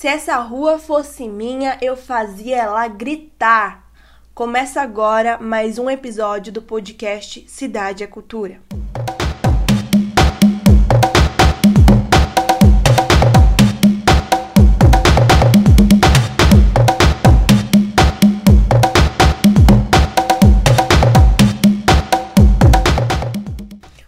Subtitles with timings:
[0.00, 3.84] Se essa rua fosse minha, eu fazia ela gritar.
[4.34, 8.62] Começa agora mais um episódio do podcast Cidade é Cultura.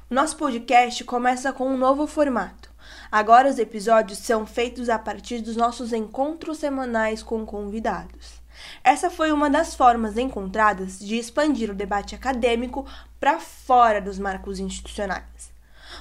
[0.08, 2.71] Nosso podcast começa com um novo formato.
[3.12, 8.40] Agora os episódios são feitos a partir dos nossos encontros semanais com convidados.
[8.82, 12.86] Essa foi uma das formas encontradas de expandir o debate acadêmico
[13.20, 15.52] para fora dos marcos institucionais.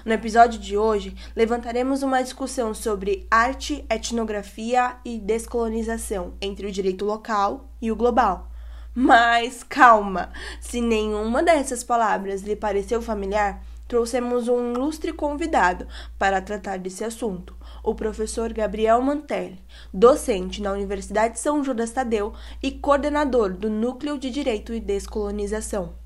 [0.05, 7.03] No episódio de hoje, levantaremos uma discussão sobre arte, etnografia e descolonização entre o direito
[7.03, 8.49] local e o global.
[8.95, 10.31] Mas calma!
[10.61, 15.85] Se nenhuma dessas palavras lhe pareceu familiar, trouxemos um ilustre convidado
[16.17, 19.59] para tratar desse assunto, o professor Gabriel Mantelli,
[19.93, 22.31] docente na Universidade São Judas Tadeu
[22.63, 26.00] e coordenador do Núcleo de Direito e Descolonização.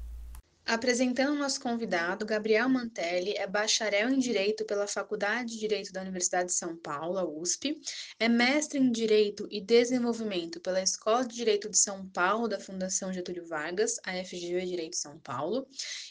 [0.68, 6.48] Apresentando nosso convidado, Gabriel Mantelli é bacharel em Direito pela Faculdade de Direito da Universidade
[6.48, 7.80] de São Paulo, USP,
[8.20, 13.14] é mestre em Direito e Desenvolvimento pela Escola de Direito de São Paulo da Fundação
[13.14, 15.68] Getúlio Vargas, a FGV Direito São Paulo,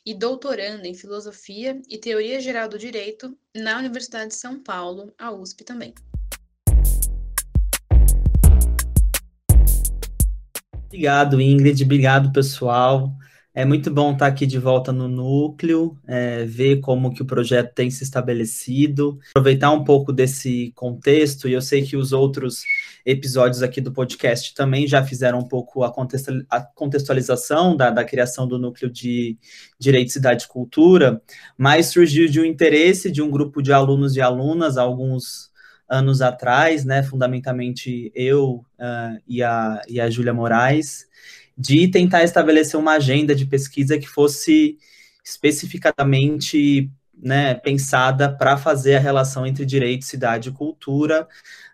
[0.07, 5.33] e doutorando em Filosofia e Teoria Geral do Direito na Universidade de São Paulo, a
[5.33, 5.93] USP também.
[10.87, 11.83] Obrigado, Ingrid.
[11.83, 13.13] Obrigado, pessoal.
[13.57, 17.73] É muito bom estar aqui de volta no núcleo, é, ver como que o projeto
[17.73, 22.65] tem se estabelecido, aproveitar um pouco desse contexto, e eu sei que os outros
[23.07, 25.93] episódios aqui do podcast também já fizeram um pouco a,
[26.75, 29.39] contextualização da, da criação do núcleo de
[29.79, 31.23] Direito, Cidade e Cultura,
[31.57, 35.53] mas surgiu de um interesse de um grupo de alunos e alunas, alguns
[35.89, 41.07] anos atrás, né, fundamentalmente eu uh, e a, e a Júlia Moraes,
[41.57, 44.79] de tentar estabelecer uma agenda de pesquisa que fosse
[45.25, 51.27] especificadamente né, pensada para fazer a relação entre direito, cidade e cultura,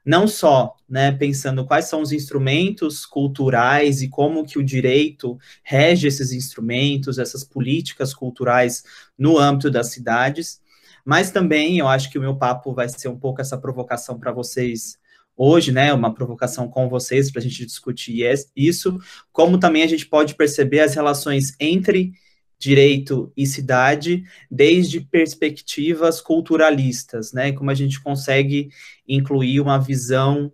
[0.04, 6.06] não só né, pensando quais são os instrumentos culturais e como que o direito rege
[6.06, 8.84] esses instrumentos, essas políticas culturais
[9.18, 10.60] no âmbito das cidades,
[11.04, 14.30] mas também eu acho que o meu papo vai ser um pouco essa provocação para
[14.30, 14.99] vocês
[15.42, 18.22] hoje, né, uma provocação com vocês para a gente discutir
[18.54, 18.98] isso,
[19.32, 22.12] como também a gente pode perceber as relações entre
[22.58, 28.68] direito e cidade desde perspectivas culturalistas, né, como a gente consegue
[29.08, 30.52] incluir uma visão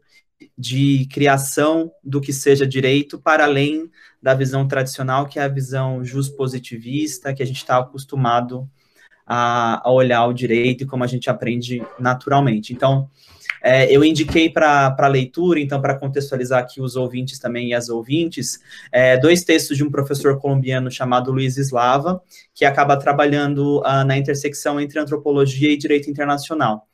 [0.56, 3.90] de criação do que seja direito para além
[4.22, 6.00] da visão tradicional, que é a visão
[6.36, 8.70] positivista, que a gente está acostumado
[9.26, 12.72] a, a olhar o direito e como a gente aprende naturalmente.
[12.72, 13.10] Então,
[13.62, 18.60] é, eu indiquei para leitura, então, para contextualizar aqui os ouvintes também e as ouvintes,
[18.92, 22.22] é, dois textos de um professor colombiano chamado Luiz Eslava,
[22.54, 26.86] que acaba trabalhando uh, na intersecção entre antropologia e direito internacional.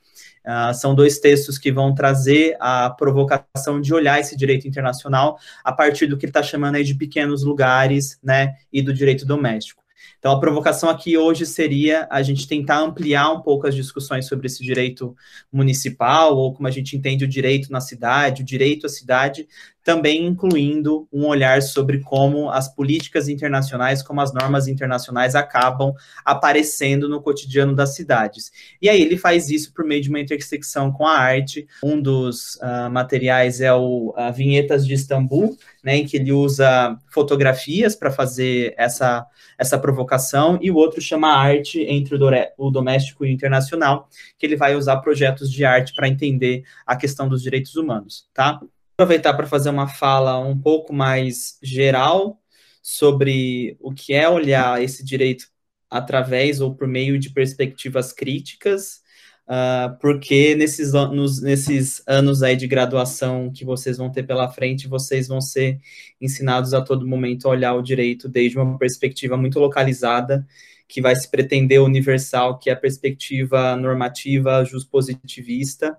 [0.45, 5.73] Uh, são dois textos que vão trazer a provocação de olhar esse direito internacional a
[5.73, 9.82] partir do que ele está chamando aí de pequenos lugares, né, e do direito doméstico.
[10.23, 14.47] Então, a provocação aqui hoje seria a gente tentar ampliar um pouco as discussões sobre
[14.47, 15.17] esse direito
[15.53, 19.49] municipal, ou como a gente entende o direito na cidade, o direito à cidade,
[19.85, 25.93] também incluindo um olhar sobre como as políticas internacionais, como as normas internacionais acabam
[26.25, 28.51] aparecendo no cotidiano das cidades.
[28.81, 31.67] E aí ele faz isso por meio de uma intersecção com a arte.
[31.83, 36.97] Um dos uh, materiais é o uh, Vinhetas de Istambul, né, em que ele usa
[37.11, 39.27] fotografias para fazer essa,
[39.59, 42.19] essa provocação, e o outro chama Arte entre o,
[42.57, 46.95] o doméstico e o internacional, que ele vai usar projetos de arte para entender a
[46.95, 48.61] questão dos direitos humanos, tá?
[48.97, 52.41] Aproveitar para fazer uma fala um pouco mais geral
[52.83, 55.47] sobre o que é olhar esse direito
[55.89, 59.03] através ou por meio de perspectivas críticas,
[59.47, 64.89] uh, porque nesses, anos, nesses anos aí de graduação que vocês vão ter pela frente,
[64.89, 65.79] vocês vão ser
[66.21, 70.47] ensinados a todo momento a olhar o direito desde uma perspectiva muito localizada,
[70.89, 75.97] que vai se pretender universal, que é a perspectiva normativa, positivista.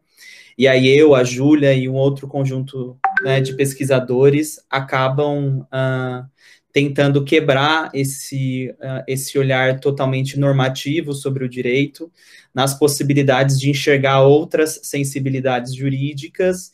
[0.58, 6.28] E aí eu, a Júlia e um outro conjunto né, de pesquisadores acabam uh,
[6.72, 12.12] tentando quebrar esse, uh, esse olhar totalmente normativo sobre o direito,
[12.54, 16.72] nas possibilidades de enxergar outras sensibilidades jurídicas,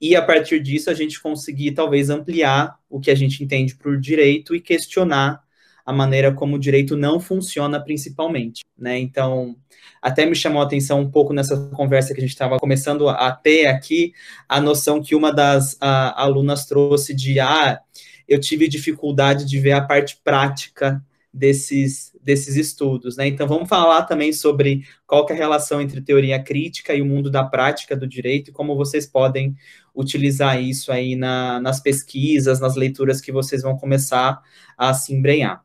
[0.00, 3.98] e a partir disso a gente conseguir talvez ampliar o que a gente entende por
[3.98, 5.43] direito e questionar
[5.84, 8.98] a maneira como o direito não funciona principalmente, né?
[8.98, 9.56] Então,
[10.00, 13.30] até me chamou a atenção um pouco nessa conversa que a gente estava começando a
[13.32, 14.12] ter aqui,
[14.48, 17.80] a noção que uma das a, alunas trouxe de, ah,
[18.26, 21.02] eu tive dificuldade de ver a parte prática
[21.32, 23.26] desses, desses estudos, né?
[23.26, 27.30] Então vamos falar também sobre qual é a relação entre teoria crítica e o mundo
[27.30, 29.56] da prática do direito e como vocês podem
[29.94, 34.40] utilizar isso aí na, nas pesquisas, nas leituras que vocês vão começar
[34.78, 35.64] a se embrenhar.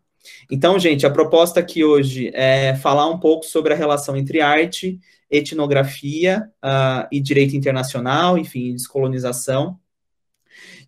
[0.50, 5.00] Então, gente, a proposta aqui hoje é falar um pouco sobre a relação entre arte,
[5.30, 9.80] etnografia uh, e direito internacional, enfim, descolonização.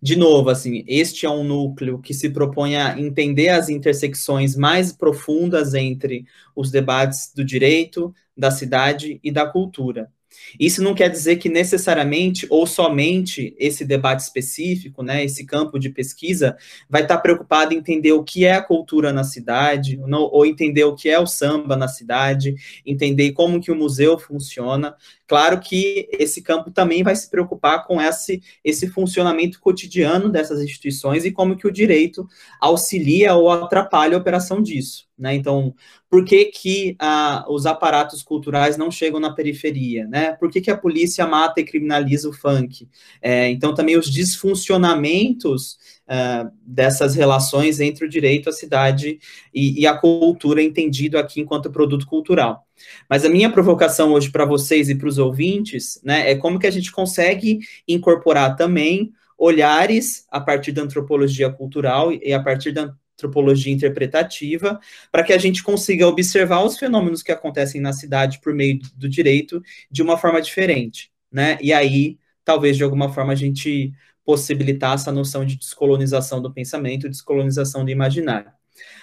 [0.02, 4.92] De novo, assim, este é um núcleo que se propõe a entender as intersecções mais
[4.92, 10.10] profundas entre os debates do direito, da cidade e da cultura.
[10.58, 15.90] Isso não quer dizer que necessariamente ou somente esse debate específico, né, esse campo de
[15.90, 16.56] pesquisa,
[16.88, 20.94] vai estar preocupado em entender o que é a cultura na cidade, ou entender o
[20.94, 24.94] que é o samba na cidade, entender como que o museu funciona.
[25.32, 31.24] Claro que esse campo também vai se preocupar com esse, esse funcionamento cotidiano dessas instituições
[31.24, 32.28] e como que o direito
[32.60, 35.08] auxilia ou atrapalha a operação disso.
[35.16, 35.34] Né?
[35.34, 35.74] Então,
[36.10, 40.06] por que, que ah, os aparatos culturais não chegam na periferia?
[40.06, 40.32] Né?
[40.32, 42.86] Por que, que a polícia mata e criminaliza o funk?
[43.22, 45.78] É, então, também os desfuncionamentos
[46.08, 49.18] ah, dessas relações entre o direito, a cidade
[49.54, 52.66] e, e a cultura, entendido aqui enquanto produto cultural.
[53.08, 56.66] Mas a minha provocação hoje para vocês e para os ouvintes né, é como que
[56.66, 62.94] a gente consegue incorporar também olhares a partir da antropologia cultural e a partir da
[63.14, 68.52] antropologia interpretativa, para que a gente consiga observar os fenômenos que acontecem na cidade por
[68.52, 71.58] meio do direito de uma forma diferente, né?
[71.60, 73.92] E aí, talvez de alguma forma a gente
[74.24, 78.50] possibilitar essa noção de descolonização do pensamento, descolonização do imaginário.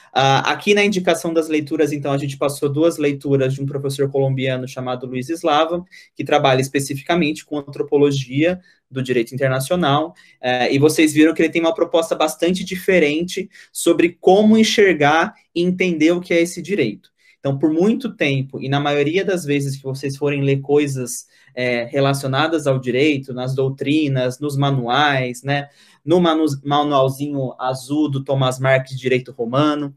[0.09, 4.09] Uh, aqui na indicação das leituras, então, a gente passou duas leituras de um professor
[4.09, 5.83] colombiano chamado Luiz Slava,
[6.15, 11.61] que trabalha especificamente com antropologia do direito internacional, uh, e vocês viram que ele tem
[11.61, 17.11] uma proposta bastante diferente sobre como enxergar e entender o que é esse direito.
[17.39, 21.25] Então, por muito tempo, e na maioria das vezes que vocês forem ler coisas
[21.55, 25.69] é, relacionadas ao direito, nas doutrinas, nos manuais, né,
[26.03, 29.95] no manualzinho azul do Thomas Marques de Direito Romano,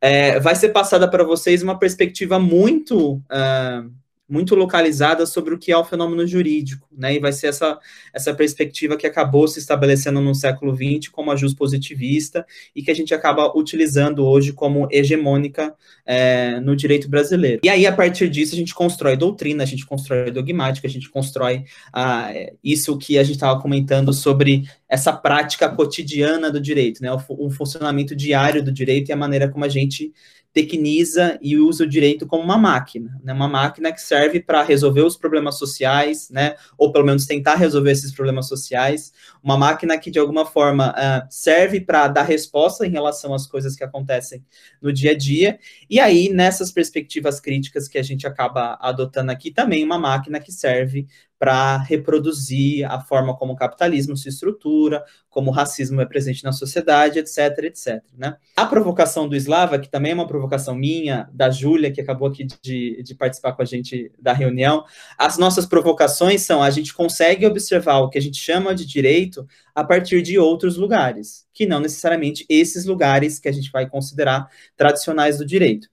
[0.00, 3.90] é, vai ser passada para vocês uma perspectiva muito uh,
[4.28, 7.14] muito localizada sobre o que é o fenômeno jurídico, né?
[7.14, 7.78] E vai ser essa,
[8.12, 12.44] essa perspectiva que acabou se estabelecendo no século XX como a positivista
[12.74, 15.74] e que a gente acaba utilizando hoje como hegemônica
[16.04, 17.60] é, no direito brasileiro.
[17.62, 21.08] E aí, a partir disso, a gente constrói doutrina, a gente constrói dogmática, a gente
[21.08, 22.32] constrói ah,
[22.64, 27.12] isso que a gente estava comentando sobre essa prática cotidiana do direito, né?
[27.12, 30.12] O, o funcionamento diário do direito e a maneira como a gente
[30.56, 33.30] tecniza e usa o direito como uma máquina, né?
[33.30, 36.56] Uma máquina que serve para resolver os problemas sociais, né?
[36.78, 39.12] Ou pelo menos tentar resolver esses problemas sociais.
[39.44, 43.76] Uma máquina que de alguma forma uh, serve para dar resposta em relação às coisas
[43.76, 44.42] que acontecem
[44.80, 45.58] no dia a dia.
[45.90, 50.50] E aí nessas perspectivas críticas que a gente acaba adotando aqui também uma máquina que
[50.50, 51.06] serve
[51.38, 56.52] para reproduzir a forma como o capitalismo se estrutura, como o racismo é presente na
[56.52, 58.02] sociedade, etc, etc.
[58.16, 58.36] Né?
[58.56, 62.46] A provocação do Slava, que também é uma provocação minha, da Júlia, que acabou aqui
[62.62, 64.84] de, de participar com a gente da reunião,
[65.18, 69.46] as nossas provocações são a gente consegue observar o que a gente chama de direito
[69.74, 74.48] a partir de outros lugares, que não necessariamente esses lugares que a gente vai considerar
[74.74, 75.88] tradicionais do direito.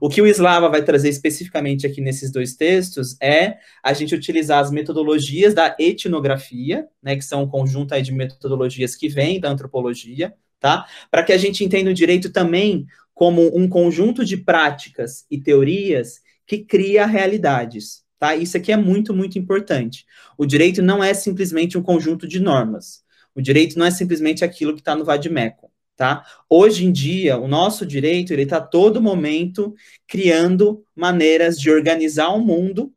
[0.00, 4.60] O que o Slava vai trazer especificamente aqui nesses dois textos é a gente utilizar
[4.60, 10.34] as metodologias da etnografia, né, que são um conjunto de metodologias que vêm da antropologia,
[10.60, 10.86] tá?
[11.10, 16.20] Para que a gente entenda o direito também como um conjunto de práticas e teorias
[16.46, 18.36] que cria realidades, tá?
[18.36, 20.06] Isso aqui é muito, muito importante.
[20.36, 23.02] O direito não é simplesmente um conjunto de normas.
[23.34, 25.67] O direito não é simplesmente aquilo que está no Vadimecum
[25.98, 26.24] tá?
[26.48, 29.74] Hoje em dia, o nosso direito, ele está todo momento
[30.06, 32.94] criando maneiras de organizar o mundo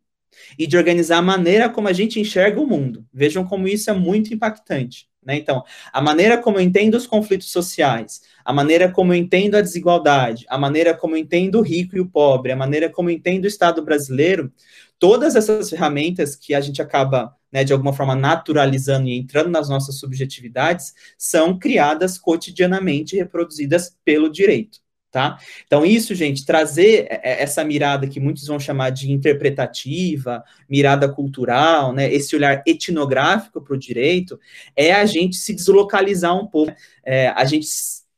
[0.57, 3.03] e de organizar a maneira como a gente enxerga o mundo.
[3.11, 5.09] Vejam como isso é muito impactante.
[5.25, 5.35] Né?
[5.35, 9.61] Então, a maneira como eu entendo os conflitos sociais, a maneira como eu entendo a
[9.61, 13.15] desigualdade, a maneira como eu entendo o rico e o pobre, a maneira como eu
[13.15, 14.53] entendo o Estado brasileiro,
[14.99, 19.69] todas essas ferramentas que a gente acaba né, de alguma forma naturalizando e entrando nas
[19.69, 24.79] nossas subjetividades, são criadas cotidianamente reproduzidas pelo direito.
[25.11, 25.37] Tá?
[25.67, 32.11] Então, isso, gente, trazer essa mirada que muitos vão chamar de interpretativa, mirada cultural, né,
[32.13, 34.39] esse olhar etnográfico para o direito,
[34.73, 37.67] é a gente se deslocalizar um pouco, é, a gente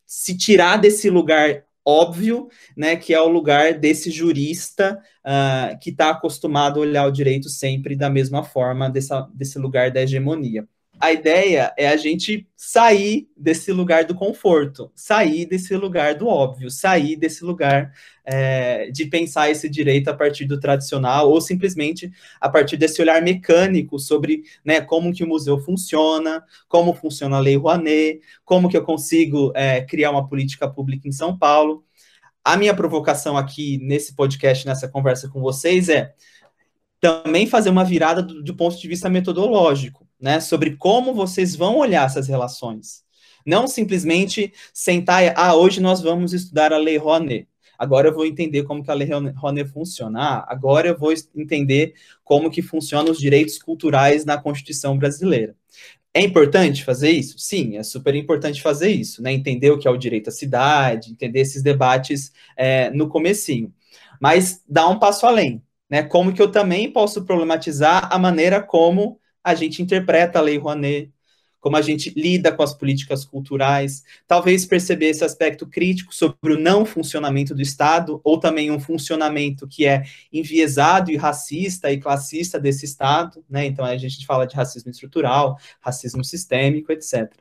[0.05, 6.11] se tirar desse lugar óbvio, né, que é o lugar desse jurista uh, que está
[6.11, 10.67] acostumado a olhar o direito sempre da mesma forma, dessa, desse lugar da hegemonia
[10.99, 16.69] a ideia é a gente sair desse lugar do conforto, sair desse lugar do óbvio,
[16.69, 17.91] sair desse lugar
[18.23, 23.21] é, de pensar esse direito a partir do tradicional ou simplesmente a partir desse olhar
[23.21, 28.77] mecânico sobre né, como que o museu funciona, como funciona a Lei Rouanet, como que
[28.77, 31.83] eu consigo é, criar uma política pública em São Paulo.
[32.45, 36.13] A minha provocação aqui nesse podcast, nessa conversa com vocês é
[37.01, 41.75] também fazer uma virada do, do ponto de vista metodológico né, sobre como vocês vão
[41.77, 43.03] olhar essas relações.
[43.45, 47.45] Não simplesmente sentar ah, hoje nós vamos estudar a Lei Rouanet.
[47.77, 50.21] Agora eu vou entender como que a Lei Rouanet funciona.
[50.21, 55.57] Ah, agora eu vou entender como que funcionam os direitos culturais na Constituição brasileira.
[56.13, 57.37] É importante fazer isso?
[57.37, 59.33] Sim, é super importante fazer isso, né?
[59.33, 63.73] Entender o que é o direito à cidade, entender esses debates é, no comecinho.
[64.21, 66.01] Mas dá um passo além, né?
[66.03, 71.11] Como que eu também posso problematizar a maneira como a gente interpreta a Lei Rouanet,
[71.63, 76.59] como a gente lida com as políticas culturais, talvez perceber esse aspecto crítico sobre o
[76.59, 82.59] não funcionamento do Estado, ou também um funcionamento que é enviesado e racista e classista
[82.59, 83.65] desse Estado, né?
[83.65, 87.31] Então a gente fala de racismo estrutural, racismo sistêmico, etc.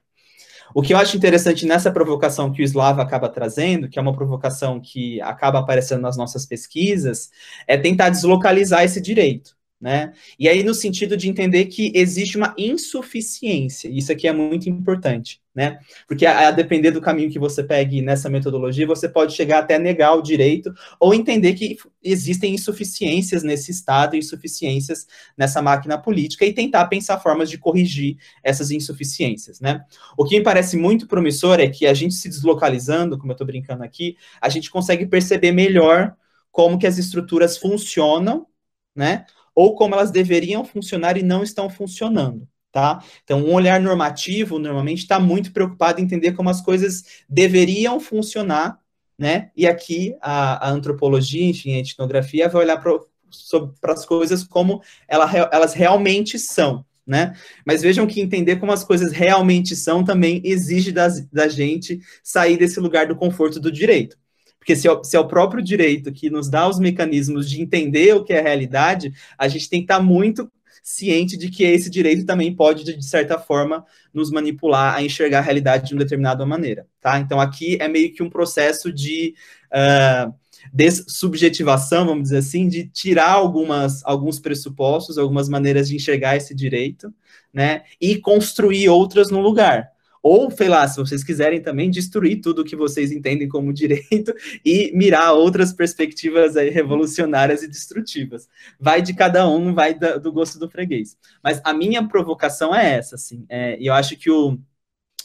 [0.72, 4.14] O que eu acho interessante nessa provocação que o Slava acaba trazendo, que é uma
[4.14, 7.28] provocação que acaba aparecendo nas nossas pesquisas,
[7.66, 10.12] é tentar deslocalizar esse direito né?
[10.38, 15.42] E aí, no sentido de entender que existe uma insuficiência, isso aqui é muito importante,
[15.52, 15.80] né?
[16.06, 19.80] Porque a, a, depender do caminho que você pegue nessa metodologia, você pode chegar até
[19.80, 25.04] negar o direito ou entender que existem insuficiências nesse Estado, insuficiências
[25.36, 29.84] nessa máquina política e tentar pensar formas de corrigir essas insuficiências, né?
[30.16, 33.46] O que me parece muito promissor é que a gente se deslocalizando, como eu estou
[33.48, 36.14] brincando aqui, a gente consegue perceber melhor
[36.52, 38.46] como que as estruturas funcionam,
[38.94, 39.26] né?
[39.54, 42.48] Ou como elas deveriam funcionar e não estão funcionando.
[42.70, 43.04] Tá?
[43.22, 48.78] Então, um olhar normativo normalmente está muito preocupado em entender como as coisas deveriam funcionar,
[49.18, 49.50] né?
[49.54, 55.30] E aqui a, a antropologia, enfim, a etnografia vai olhar para as coisas como ela,
[55.52, 57.36] elas realmente são, né?
[57.66, 62.56] Mas vejam que entender como as coisas realmente são também exige das, da gente sair
[62.56, 64.16] desse lugar do conforto do direito.
[64.62, 68.14] Porque se é, se é, o próprio direito que nos dá os mecanismos de entender
[68.14, 70.48] o que é realidade, a gente tem que estar muito
[70.80, 75.42] ciente de que esse direito também pode, de certa forma, nos manipular a enxergar a
[75.42, 77.18] realidade de uma determinada maneira, tá?
[77.18, 79.34] Então, aqui é meio que um processo de
[79.72, 80.32] uh,
[80.72, 87.12] dessubjetivação, vamos dizer assim, de tirar algumas, alguns pressupostos, algumas maneiras de enxergar esse direito,
[87.52, 87.82] né?
[88.00, 89.91] E construir outras no lugar.
[90.22, 94.32] Ou, sei lá, se vocês quiserem também destruir tudo que vocês entendem como direito
[94.64, 98.48] e mirar outras perspectivas aí revolucionárias e destrutivas.
[98.78, 101.16] Vai de cada um, vai do gosto do freguês.
[101.42, 104.58] Mas a minha provocação é essa, assim, é, e eu acho que o,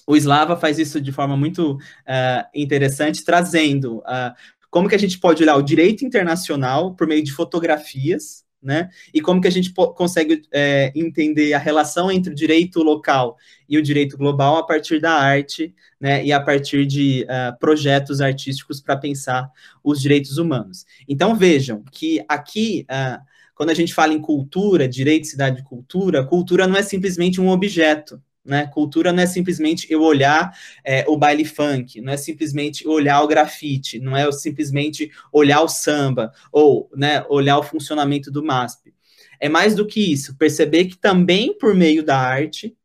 [0.07, 4.33] o Slava faz isso de forma muito uh, interessante, trazendo uh,
[4.71, 8.89] como que a gente pode olhar o direito internacional por meio de fotografias, né?
[9.13, 13.77] E como que a gente consegue é, entender a relação entre o direito local e
[13.77, 16.23] o direito global a partir da arte, né?
[16.25, 19.49] E a partir de uh, projetos artísticos para pensar
[19.81, 20.85] os direitos humanos.
[21.07, 23.23] Então vejam que aqui uh,
[23.55, 28.21] quando a gente fala em cultura, direito, cidade, cultura, cultura não é simplesmente um objeto,
[28.47, 28.65] né?
[28.67, 33.27] Cultura não é simplesmente eu olhar é, o baile funk, não é simplesmente olhar o
[33.27, 38.93] grafite, não é simplesmente olhar o samba, ou né, olhar o funcionamento do MASP.
[39.39, 42.75] É mais do que isso, perceber que também por meio da arte,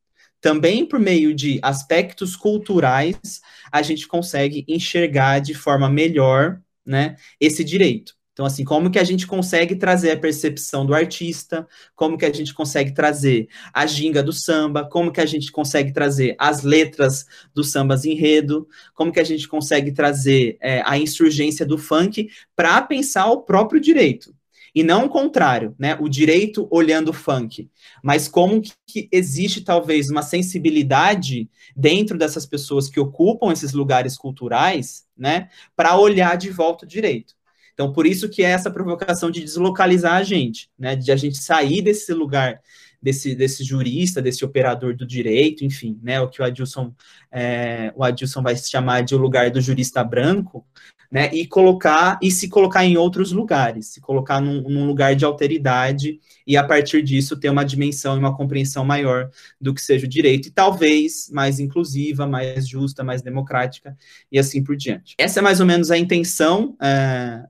[0.40, 3.40] também por meio de aspectos culturais,
[3.70, 8.14] a gente consegue enxergar de forma melhor né, esse direito.
[8.32, 12.32] Então, assim, como que a gente consegue trazer a percepção do artista, como que a
[12.32, 17.26] gente consegue trazer a ginga do samba, como que a gente consegue trazer as letras
[17.54, 22.80] do sambas enredo, como que a gente consegue trazer é, a insurgência do funk para
[22.80, 24.34] pensar o próprio direito.
[24.74, 25.98] E não o contrário, né?
[26.00, 27.70] O direito olhando o funk,
[28.02, 35.04] mas como que existe talvez uma sensibilidade dentro dessas pessoas que ocupam esses lugares culturais,
[35.14, 37.34] né, para olhar de volta o direito.
[37.82, 40.94] Então, por isso que é essa provocação de deslocalizar a gente, né?
[40.94, 42.60] De a gente sair desse lugar
[43.02, 46.94] desse, desse jurista, desse operador do direito, enfim, né, o que o Adilson,
[47.32, 50.64] é, o Adilson vai chamar de o lugar do jurista branco,
[51.12, 55.26] né, e colocar, e se colocar em outros lugares, se colocar num, num lugar de
[55.26, 59.28] alteridade, e a partir disso ter uma dimensão e uma compreensão maior
[59.60, 63.94] do que seja o direito, e talvez mais inclusiva, mais justa, mais democrática,
[64.32, 65.14] e assim por diante.
[65.18, 67.42] Essa é mais ou menos a intenção é,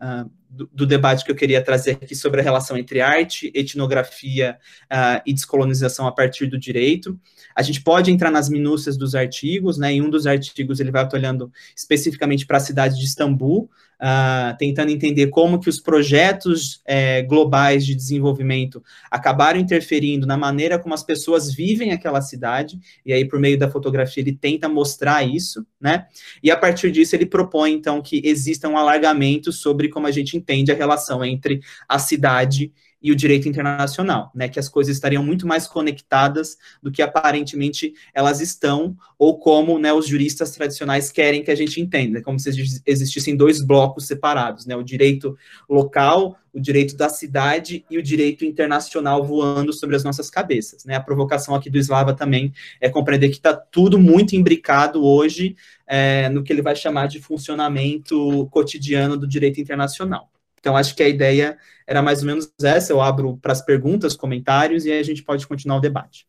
[0.52, 5.22] do, do, debate que eu queria trazer aqui sobre a relação entre arte, etnografia uh,
[5.24, 7.18] e descolonização a partir do direito.
[7.56, 9.92] A gente pode entrar nas minúcias dos artigos, né?
[9.92, 13.70] Em um dos artigos ele vai olhando especificamente para a cidade de Istambul,
[14.02, 20.78] uh, tentando entender como que os projetos é, globais de desenvolvimento acabaram interferindo na maneira
[20.78, 25.22] como as pessoas vivem aquela cidade, e aí por meio da fotografia ele tenta mostrar
[25.22, 26.06] isso, né?
[26.42, 30.36] E a partir disso ele propõe então que exista um alargamento sobre como a gente
[30.36, 35.24] entende a relação entre a cidade e o direito internacional, né, que as coisas estariam
[35.24, 41.42] muito mais conectadas do que aparentemente elas estão, ou como né, os juristas tradicionais querem
[41.42, 42.50] que a gente entenda, como se
[42.86, 45.36] existissem dois blocos separados, né, o direito
[45.68, 50.84] local, o direito da cidade e o direito internacional voando sobre as nossas cabeças.
[50.84, 50.94] Né?
[50.94, 55.56] A provocação aqui do Slava também é compreender que está tudo muito imbricado hoje
[55.86, 60.30] é, no que ele vai chamar de funcionamento cotidiano do direito internacional.
[60.62, 62.92] Então, acho que a ideia era mais ou menos essa.
[62.92, 66.24] Eu abro para as perguntas, comentários, e aí a gente pode continuar o debate.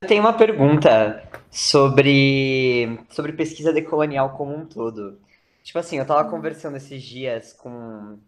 [0.00, 5.18] Eu tenho uma pergunta sobre, sobre pesquisa decolonial como um todo.
[5.64, 8.20] Tipo assim, eu estava conversando esses dias com,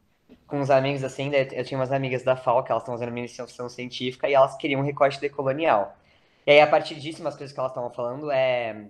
[0.44, 3.26] com uns amigos, assim, eu tinha umas amigas da FAO, que elas estão fazendo minha
[3.26, 5.96] iniciação científica, e elas queriam um recorte decolonial.
[6.44, 8.88] E aí, a partir disso, umas coisas que elas estavam falando é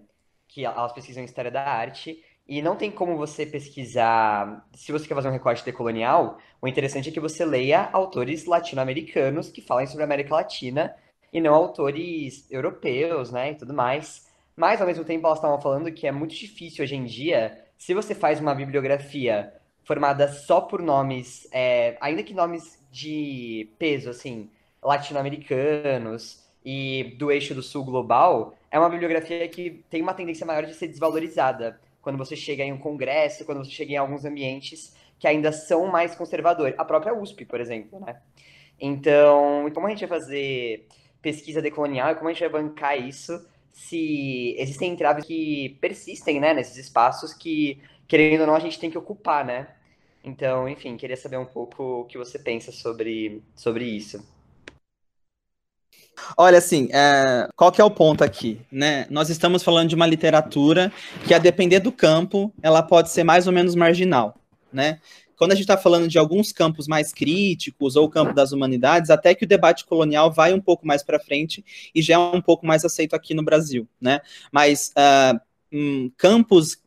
[0.48, 4.66] que elas pesquisam História da Arte, e não tem como você pesquisar.
[4.74, 9.50] Se você quer fazer um recorte decolonial, o interessante é que você leia autores latino-americanos
[9.50, 10.94] que falem sobre a América Latina
[11.32, 14.26] e não autores europeus, né, e tudo mais.
[14.56, 17.92] Mas, ao mesmo tempo, elas estavam falando que é muito difícil hoje em dia, se
[17.92, 19.52] você faz uma bibliografia
[19.84, 24.50] formada só por nomes, é, ainda que nomes de peso, assim,
[24.82, 30.64] latino-americanos e do eixo do sul global, é uma bibliografia que tem uma tendência maior
[30.64, 34.94] de ser desvalorizada quando você chega em um congresso, quando você chega em alguns ambientes
[35.18, 36.78] que ainda são mais conservadores.
[36.78, 38.20] A própria USP, por exemplo, né?
[38.80, 40.86] Então, como a gente vai fazer
[41.20, 46.54] pesquisa decolonial e como a gente vai bancar isso se existem entraves que persistem, né,
[46.54, 49.74] nesses espaços que, querendo ou não, a gente tem que ocupar, né?
[50.22, 54.24] Então, enfim, queria saber um pouco o que você pensa sobre, sobre isso.
[56.36, 59.06] Olha, assim, é, qual que é o ponto aqui, né?
[59.10, 60.92] Nós estamos falando de uma literatura
[61.26, 64.34] que, a depender do campo, ela pode ser mais ou menos marginal,
[64.72, 64.98] né?
[65.36, 69.10] Quando a gente está falando de alguns campos mais críticos ou o campo das humanidades,
[69.10, 72.40] até que o debate colonial vai um pouco mais para frente e já é um
[72.40, 74.20] pouco mais aceito aqui no Brasil, né?
[74.50, 75.38] Mas uh,
[75.70, 76.78] um, campos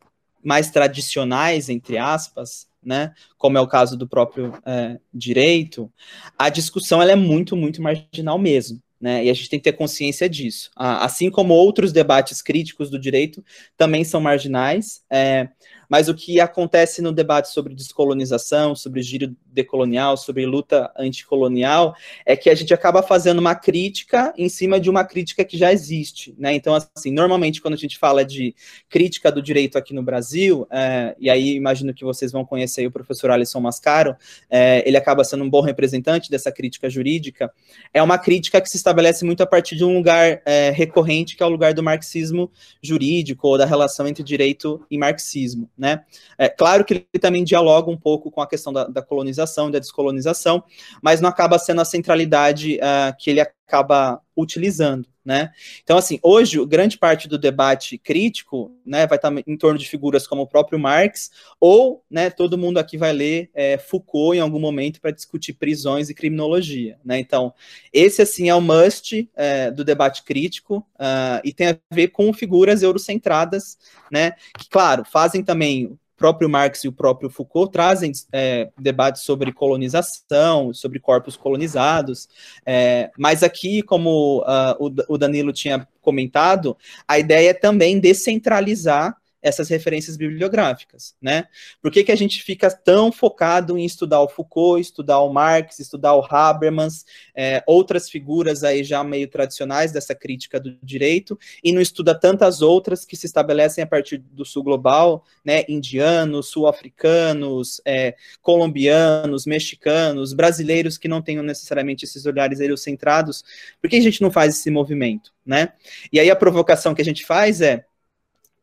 [0.42, 5.92] mais tradicionais, entre aspas, né, como é o caso do próprio é, direito,
[6.38, 8.80] a discussão ela é muito, muito marginal mesmo.
[9.00, 10.70] Né, e a gente tem que ter consciência disso.
[10.76, 13.42] Assim como outros debates críticos do direito
[13.74, 15.48] também são marginais, é,
[15.90, 22.36] mas o que acontece no debate sobre descolonização, sobre giro decolonial, sobre luta anticolonial, é
[22.36, 26.32] que a gente acaba fazendo uma crítica em cima de uma crítica que já existe,
[26.38, 26.54] né?
[26.54, 28.54] Então, assim, normalmente quando a gente fala de
[28.88, 32.90] crítica do direito aqui no Brasil, é, e aí imagino que vocês vão conhecer o
[32.92, 34.14] professor Alisson Mascaro,
[34.48, 37.52] é, ele acaba sendo um bom representante dessa crítica jurídica,
[37.92, 41.42] é uma crítica que se estabelece muito a partir de um lugar é, recorrente, que
[41.42, 42.48] é o lugar do marxismo
[42.80, 46.04] jurídico, ou da relação entre direito e marxismo né?
[46.36, 49.72] É claro que ele também dialoga um pouco com a questão da, da colonização e
[49.72, 50.62] da descolonização,
[51.02, 55.52] mas não acaba sendo a centralidade uh, que ele acaba utilizando, né?
[55.84, 60.26] Então, assim, hoje, grande parte do debate crítico, né, vai estar em torno de figuras
[60.26, 64.58] como o próprio Marx, ou, né, todo mundo aqui vai ler é, Foucault em algum
[64.58, 67.20] momento para discutir prisões e criminologia, né?
[67.20, 67.54] Então,
[67.92, 72.32] esse, assim, é o must é, do debate crítico uh, e tem a ver com
[72.32, 73.78] figuras eurocentradas,
[74.10, 79.52] né, que, claro, fazem também próprio Marx e o próprio Foucault trazem é, debates sobre
[79.52, 82.28] colonização, sobre corpos colonizados,
[82.66, 86.76] é, mas aqui, como uh, o, Danilo tinha comentado,
[87.08, 91.44] a ideia é também descentralizar essas referências bibliográficas, né?
[91.80, 95.78] Por que, que a gente fica tão focado em estudar o Foucault, estudar o Marx,
[95.78, 101.72] estudar o Habermas, é, outras figuras aí já meio tradicionais dessa crítica do direito, e
[101.72, 105.64] não estuda tantas outras que se estabelecem a partir do sul global, né?
[105.68, 113.42] Indianos, sul-africanos, é, colombianos, mexicanos, brasileiros que não tenham necessariamente esses olhares eurocentrados.
[113.80, 115.72] Por que a gente não faz esse movimento, né?
[116.12, 117.86] E aí a provocação que a gente faz é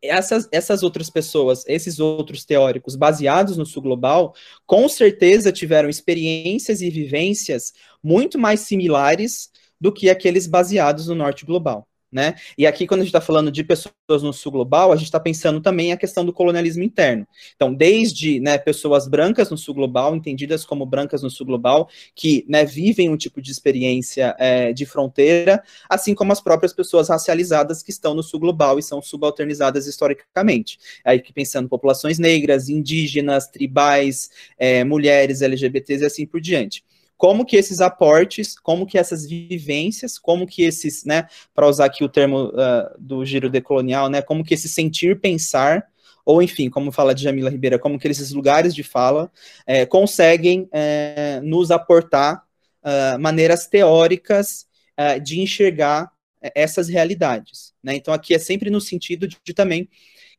[0.02, 4.34] essas, essas outras pessoas, esses outros teóricos baseados no sul global,
[4.66, 11.44] com certeza tiveram experiências e vivências muito mais similares do que aqueles baseados no norte
[11.44, 12.34] global né?
[12.56, 15.20] E aqui, quando a gente está falando de pessoas no sul global, a gente está
[15.20, 17.26] pensando também a questão do colonialismo interno.
[17.54, 22.44] Então, desde né, pessoas brancas no sul global, entendidas como brancas no sul global, que
[22.48, 27.82] né, vivem um tipo de experiência é, de fronteira, assim como as próprias pessoas racializadas
[27.82, 30.78] que estão no sul global e são subalternizadas historicamente.
[31.04, 36.82] Aí que pensando populações negras, indígenas, tribais, é, mulheres, LGBTs e assim por diante
[37.18, 42.04] como que esses aportes, como que essas vivências, como que esses, né, para usar aqui
[42.04, 45.84] o termo uh, do giro decolonial, né, como que esse sentir pensar,
[46.24, 49.30] ou enfim, como fala de Jamila Ribeira, como que esses lugares de fala
[49.66, 52.44] é, conseguem é, nos aportar
[52.84, 54.66] uh, maneiras teóricas
[54.98, 56.12] uh, de enxergar
[56.54, 57.74] essas realidades.
[57.82, 57.96] Né?
[57.96, 59.88] Então, aqui é sempre no sentido de, de também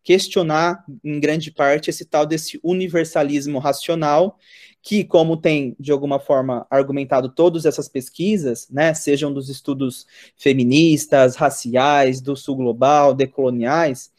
[0.04, 4.38] questionar, em grande parte, esse tal desse universalismo racional,
[4.82, 10.08] que, como tem, de alguma forma, argumentado todas essas pesquisas, né, sejam dos estudos
[10.38, 14.12] feministas, raciais, do sul global, decoloniais,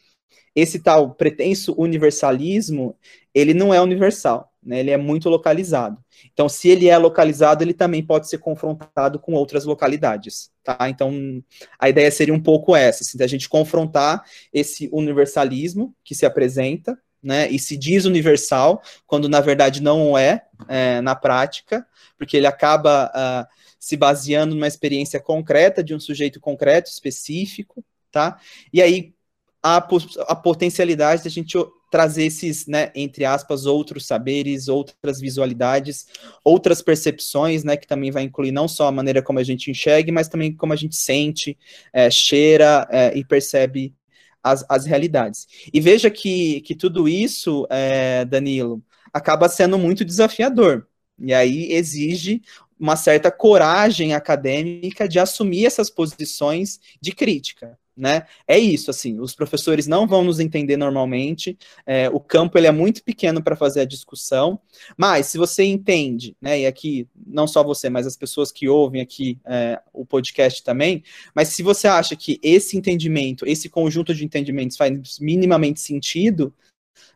[0.55, 2.95] esse tal pretenso universalismo,
[3.33, 5.97] ele não é universal, né, ele é muito localizado.
[6.31, 10.87] Então, se ele é localizado, ele também pode ser confrontado com outras localidades, tá?
[10.87, 11.41] Então,
[11.79, 16.97] a ideia seria um pouco essa, assim, da gente confrontar esse universalismo que se apresenta,
[17.23, 21.85] né, e se diz universal, quando na verdade não é, é na prática,
[22.17, 23.47] porque ele acaba uh,
[23.79, 28.39] se baseando numa experiência concreta de um sujeito concreto, específico, tá?
[28.73, 29.13] E aí
[29.63, 31.57] a, a potencialidade da gente
[31.91, 36.07] trazer esses, né, entre aspas, outros saberes, outras visualidades,
[36.43, 40.11] outras percepções, né, que também vai incluir não só a maneira como a gente enxerga,
[40.11, 41.57] mas também como a gente sente,
[41.91, 43.93] é, cheira é, e percebe
[44.41, 45.47] as, as realidades.
[45.71, 48.81] E veja que, que tudo isso, é, Danilo,
[49.13, 50.87] acaba sendo muito desafiador.
[51.19, 52.41] E aí exige
[52.79, 58.25] uma certa coragem acadêmica de assumir essas posições de crítica né?
[58.47, 62.71] É isso, assim, os professores não vão nos entender normalmente, é, o campo ele é
[62.71, 64.59] muito pequeno para fazer a discussão,
[64.97, 69.03] mas se você entende, né, e aqui, não só você, mas as pessoas que ouvem
[69.03, 71.03] aqui é, o podcast também,
[71.35, 76.51] mas se você acha que esse entendimento, esse conjunto de entendimentos faz minimamente sentido,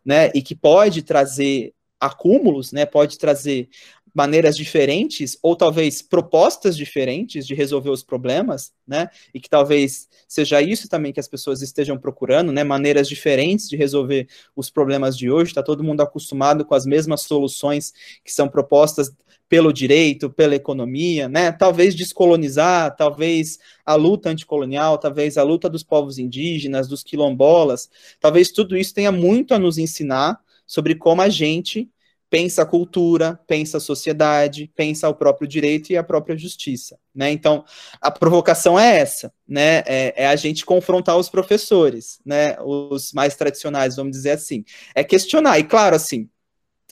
[0.04, 3.68] né, e que pode trazer acúmulos, né, pode trazer
[4.16, 9.10] maneiras diferentes, ou talvez propostas diferentes de resolver os problemas, né?
[9.34, 12.64] E que talvez seja isso também que as pessoas estejam procurando, né?
[12.64, 14.26] Maneiras diferentes de resolver
[14.56, 15.50] os problemas de hoje.
[15.50, 17.92] Está todo mundo acostumado com as mesmas soluções
[18.24, 19.12] que são propostas
[19.50, 21.52] pelo direito, pela economia, né?
[21.52, 28.50] Talvez descolonizar, talvez a luta anticolonial, talvez a luta dos povos indígenas, dos quilombolas, talvez
[28.50, 31.90] tudo isso tenha muito a nos ensinar sobre como a gente
[32.36, 37.30] pensa a cultura, pensa a sociedade, pensa o próprio direito e a própria justiça, né?
[37.30, 37.64] Então,
[37.98, 39.78] a provocação é essa, né?
[39.86, 42.54] É, é, a gente confrontar os professores, né?
[42.60, 44.66] Os mais tradicionais, vamos dizer assim.
[44.94, 46.28] É questionar, e claro, assim,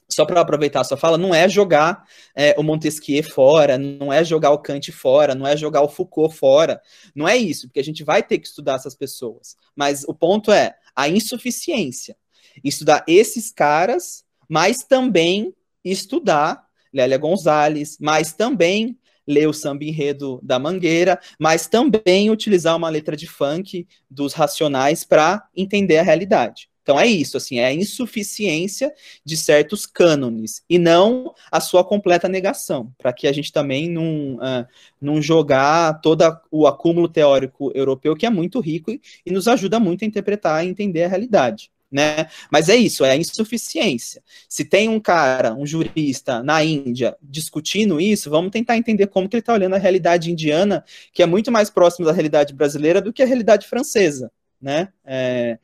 [0.09, 2.05] só para aproveitar a sua fala, não é jogar
[2.35, 6.35] é, o Montesquieu fora, não é jogar o Kant fora, não é jogar o Foucault
[6.35, 6.81] fora,
[7.15, 9.59] não é isso, porque a gente vai ter que estudar essas pessoas.
[9.77, 12.17] Mas o ponto é a insuficiência.
[12.65, 15.55] Estudar esses caras mas também
[15.85, 22.89] estudar Lélia Gonzalez, mas também ler o samba enredo da Mangueira, mas também utilizar uma
[22.89, 26.69] letra de funk dos Racionais para entender a realidade.
[26.83, 28.93] Então é isso, assim, é a insuficiência
[29.25, 34.35] de certos cânones e não a sua completa negação, para que a gente também não,
[34.35, 34.67] uh,
[35.01, 39.81] não jogar todo o acúmulo teórico europeu, que é muito rico e, e nos ajuda
[39.81, 42.27] muito a interpretar e entender a realidade né?
[42.51, 44.21] Mas é isso, é a insuficiência.
[44.49, 49.37] Se tem um cara, um jurista na Índia discutindo isso, vamos tentar entender como que
[49.37, 53.13] ele está olhando a realidade indiana, que é muito mais próxima da realidade brasileira do
[53.13, 54.89] que a realidade francesa, né?
[55.05, 55.57] É,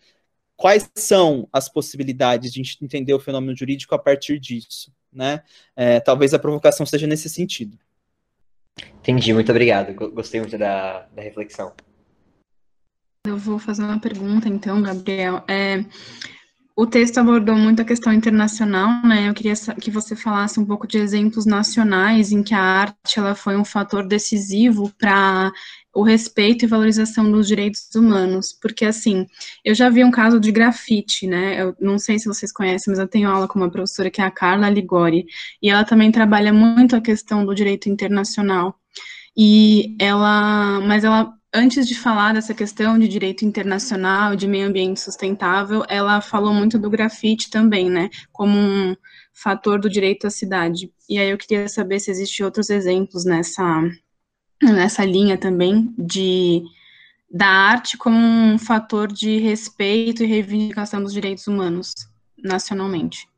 [0.56, 5.42] quais são as possibilidades de entender o fenômeno jurídico a partir disso, né?
[5.74, 7.76] É, talvez a provocação seja nesse sentido.
[9.00, 9.92] Entendi, muito obrigado.
[10.12, 11.72] Gostei muito da, da reflexão.
[13.26, 15.44] Eu vou fazer uma pergunta, então, Gabriel.
[15.46, 15.84] É,
[16.74, 19.28] o texto abordou muito a questão internacional, né?
[19.28, 23.34] Eu queria que você falasse um pouco de exemplos nacionais em que a arte ela
[23.34, 25.52] foi um fator decisivo para
[25.94, 29.26] o respeito e valorização dos direitos humanos, porque assim,
[29.62, 31.60] eu já vi um caso de grafite, né?
[31.60, 34.24] Eu não sei se vocês conhecem, mas eu tenho aula com uma professora que é
[34.24, 35.26] a Carla Ligori,
[35.62, 38.74] e ela também trabalha muito a questão do direito internacional.
[39.36, 45.00] E ela, mas ela antes de falar dessa questão de direito internacional, de meio ambiente
[45.00, 48.96] sustentável, ela falou muito do grafite também, né, como um
[49.32, 50.92] fator do direito à cidade.
[51.08, 53.64] E aí eu queria saber se existem outros exemplos nessa,
[54.62, 56.62] nessa linha também de
[57.32, 61.94] da arte como um fator de respeito e reivindicação dos direitos humanos
[62.36, 63.28] nacionalmente.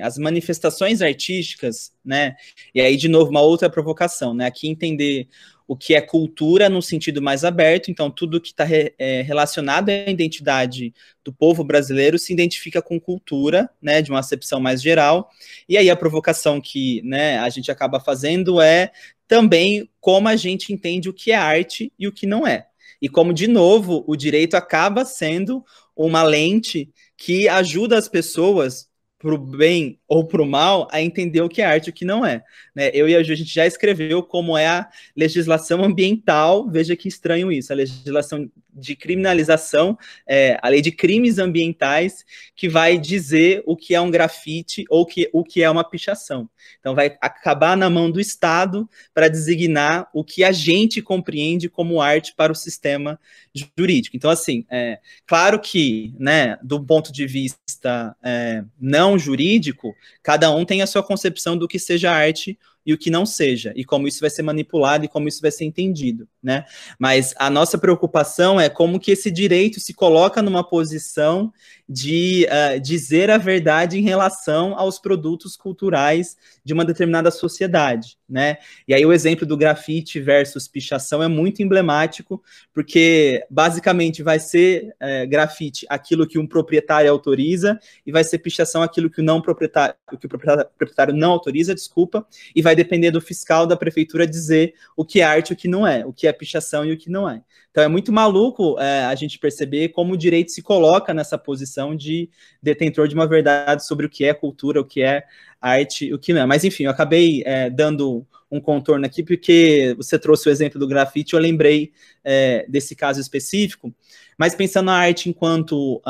[0.00, 2.34] As manifestações artísticas, né?
[2.74, 4.46] E aí, de novo, uma outra provocação, né?
[4.46, 5.28] Aqui entender
[5.66, 9.88] o que é cultura no sentido mais aberto, então tudo que está re, é, relacionado
[9.88, 10.92] à identidade
[11.24, 15.30] do povo brasileiro se identifica com cultura, né, de uma acepção mais geral,
[15.68, 18.92] e aí a provocação que, né, a gente acaba fazendo é
[19.26, 22.66] também como a gente entende o que é arte e o que não é.
[23.00, 25.64] E como, de novo, o direito acaba sendo
[25.96, 28.88] uma lente que ajuda as pessoas
[29.24, 31.92] para o bem ou para o mal a entender o que é arte e o
[31.94, 32.44] que não é.
[32.74, 32.90] Né?
[32.92, 37.08] Eu e a Ju, a gente já escreveu como é a legislação ambiental, veja que
[37.08, 43.62] estranho isso, a legislação de criminalização, é, a lei de crimes ambientais, que vai dizer
[43.64, 46.50] o que é um grafite ou que, o que é uma pichação.
[46.80, 52.00] Então, vai acabar na mão do Estado para designar o que a gente compreende como
[52.00, 53.18] arte para o sistema
[53.54, 54.16] jurídico.
[54.16, 60.64] Então, assim, é, claro que, né, do ponto de vista é, não jurídico, cada um
[60.64, 64.06] tem a sua concepção do que seja arte e o que não seja, e como
[64.06, 66.64] isso vai ser manipulado e como isso vai ser entendido, né?
[66.98, 71.52] Mas a nossa preocupação é como que esse direito se coloca numa posição
[71.88, 78.56] de uh, dizer a verdade em relação aos produtos culturais de uma determinada sociedade, né?
[78.88, 84.94] E aí o exemplo do grafite versus pichação é muito emblemático, porque basicamente vai ser
[84.94, 89.40] uh, grafite aquilo que um proprietário autoriza e vai ser pichação aquilo que o não
[89.40, 94.74] proprietário, que o proprietário não autoriza, desculpa, e vai depender do fiscal da prefeitura dizer
[94.96, 96.98] o que é arte e o que não é, o que é pichação e o
[96.98, 97.42] que não é.
[97.70, 101.94] Então é muito maluco é, a gente perceber como o direito se coloca nessa posição
[101.94, 102.30] de
[102.62, 105.24] detentor de uma verdade sobre o que é cultura, o que é
[105.70, 106.46] arte, o que não.
[106.46, 110.86] Mas enfim, eu acabei é, dando um contorno aqui porque você trouxe o exemplo do
[110.86, 113.92] grafite, eu lembrei é, desse caso específico.
[114.38, 116.00] Mas pensando na arte enquanto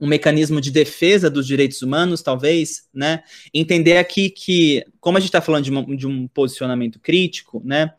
[0.00, 3.22] um mecanismo de defesa dos direitos humanos, talvez, né?
[3.52, 7.92] Entender aqui que, como a gente está falando de, uma, de, um posicionamento crítico, né?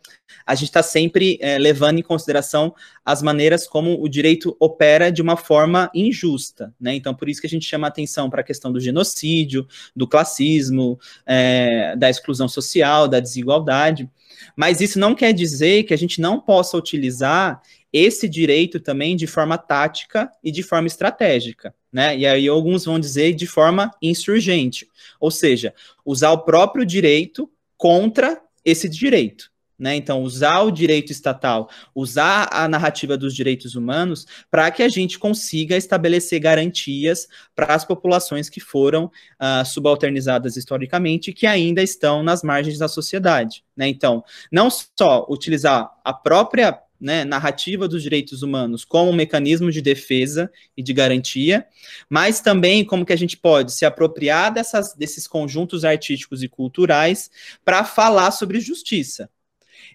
[0.46, 5.22] A gente está sempre é, levando em consideração as maneiras como o direito opera de
[5.22, 6.96] uma forma injusta, né?
[6.96, 11.00] Então, por isso que a gente chama atenção para a questão do genocídio, do classismo,
[11.26, 14.10] é, da exclusão social, da desigualdade.
[14.56, 19.26] Mas isso não quer dizer que a gente não possa utilizar esse direito também de
[19.26, 22.18] forma tática e de forma estratégica, né?
[22.18, 24.86] E aí alguns vão dizer de forma insurgente,
[25.18, 29.50] ou seja, usar o próprio direito contra esse direito.
[29.80, 29.96] Né?
[29.96, 35.18] Então, usar o direito estatal, usar a narrativa dos direitos humanos para que a gente
[35.18, 42.22] consiga estabelecer garantias para as populações que foram uh, subalternizadas historicamente e que ainda estão
[42.22, 43.64] nas margens da sociedade.
[43.76, 43.88] Né?
[43.88, 49.80] Então, não só utilizar a própria né, narrativa dos direitos humanos como um mecanismo de
[49.80, 51.68] defesa e de garantia,
[52.10, 57.30] mas também como que a gente pode se apropriar dessas, desses conjuntos artísticos e culturais
[57.64, 59.30] para falar sobre justiça.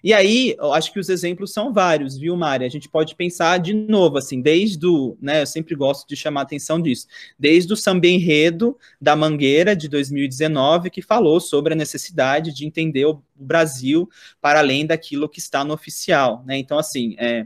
[0.03, 2.65] E aí, eu acho que os exemplos são vários, viu, Mari?
[2.65, 6.41] A gente pode pensar de novo, assim, desde o, né, eu sempre gosto de chamar
[6.41, 11.75] a atenção disso, desde o samba enredo da Mangueira, de 2019, que falou sobre a
[11.77, 14.09] necessidade de entender o Brasil
[14.41, 16.57] para além daquilo que está no oficial, né?
[16.57, 17.45] Então, assim, é,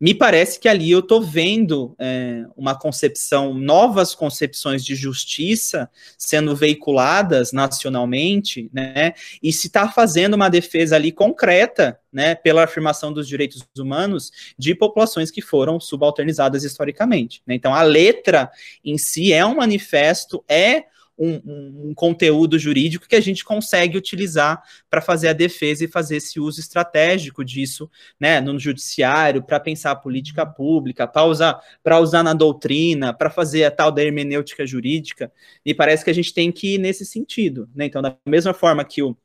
[0.00, 6.54] me parece que ali eu estou vendo é, uma concepção, novas concepções de justiça sendo
[6.54, 9.14] veiculadas nacionalmente, né?
[9.42, 14.74] E se está fazendo uma defesa ali concreta, né, pela afirmação dos direitos humanos de
[14.74, 17.42] populações que foram subalternizadas historicamente.
[17.46, 17.54] Né?
[17.54, 18.50] Então, a letra
[18.84, 20.84] em si é um manifesto, é
[21.18, 25.88] um, um, um conteúdo jurídico que a gente consegue utilizar para fazer a defesa e
[25.88, 31.60] fazer esse uso estratégico disso, né, no judiciário, para pensar a política pública, para usar,
[31.82, 35.32] para usar na doutrina, para fazer a tal da hermenêutica jurídica.
[35.66, 37.86] Me parece que a gente tem que ir nesse sentido, né?
[37.86, 39.16] Então, da mesma forma que o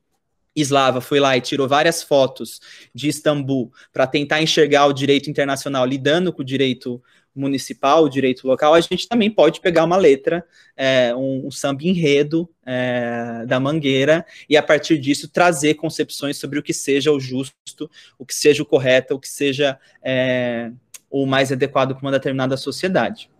[0.56, 2.60] Slava foi lá e tirou várias fotos
[2.94, 7.02] de Istambul para tentar enxergar o direito internacional lidando com o direito
[7.34, 11.84] municipal, o direito local, a gente também pode pegar uma letra, é, um, um samba
[11.84, 17.18] enredo é, da Mangueira, e a partir disso trazer concepções sobre o que seja o
[17.18, 20.70] justo, o que seja o correto, o que seja é,
[21.10, 23.30] o mais adequado para uma determinada sociedade.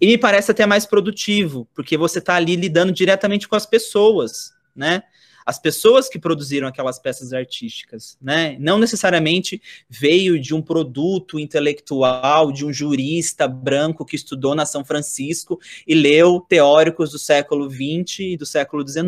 [0.00, 4.52] E me parece até mais produtivo, porque você está ali lidando diretamente com as pessoas,
[4.74, 5.02] né?
[5.44, 8.56] As pessoas que produziram aquelas peças artísticas, né?
[8.58, 14.84] Não necessariamente veio de um produto intelectual, de um jurista branco que estudou na São
[14.84, 19.06] Francisco e leu teóricos do século XX e do século XIX,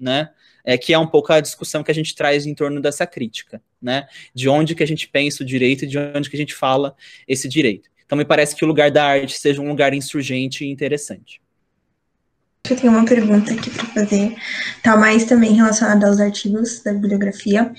[0.00, 0.30] né?
[0.64, 3.62] É que é um pouco a discussão que a gente traz em torno dessa crítica,
[3.80, 4.06] né?
[4.34, 6.94] De onde que a gente pensa o direito e de onde que a gente fala
[7.26, 7.88] esse direito.
[8.04, 11.40] Então me parece que o lugar da arte seja um lugar insurgente e interessante.
[12.70, 14.36] Eu tenho uma pergunta aqui para fazer,
[14.82, 17.72] tá mais também relacionada aos artigos da bibliografia,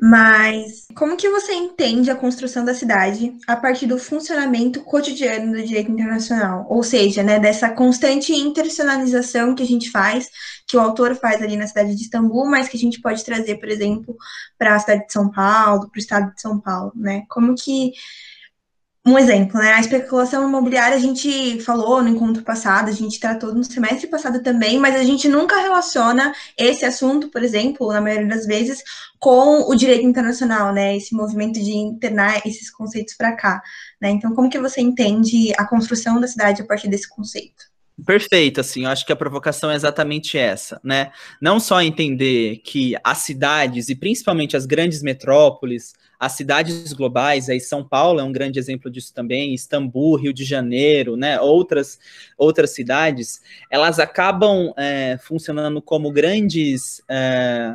[0.00, 5.62] mas como que você entende a construção da cidade a partir do funcionamento cotidiano do
[5.62, 6.66] direito internacional?
[6.68, 10.28] Ou seja, né, dessa constante internacionalização que a gente faz,
[10.66, 13.56] que o autor faz ali na cidade de Istambul, mas que a gente pode trazer,
[13.56, 14.16] por exemplo,
[14.58, 17.22] para a cidade de São Paulo, para o estado de São Paulo, né?
[17.28, 17.92] Como que
[19.06, 19.72] um exemplo, né?
[19.72, 24.42] A especulação imobiliária a gente falou no encontro passado, a gente tratou no semestre passado
[24.42, 28.82] também, mas a gente nunca relaciona esse assunto, por exemplo, na maioria das vezes,
[29.20, 30.96] com o direito internacional, né?
[30.96, 33.62] Esse movimento de internar esses conceitos para cá,
[34.02, 34.10] né?
[34.10, 37.64] Então, como que você entende a construção da cidade a partir desse conceito?
[38.04, 41.12] Perfeito, assim, eu acho que a provocação é exatamente essa, né?
[41.40, 47.60] Não só entender que as cidades, e principalmente as grandes metrópoles, as cidades globais, aí
[47.60, 51.98] São Paulo é um grande exemplo disso também, Istambul, Rio de Janeiro, né, outras,
[52.38, 57.74] outras cidades, elas acabam é, funcionando como grandes é,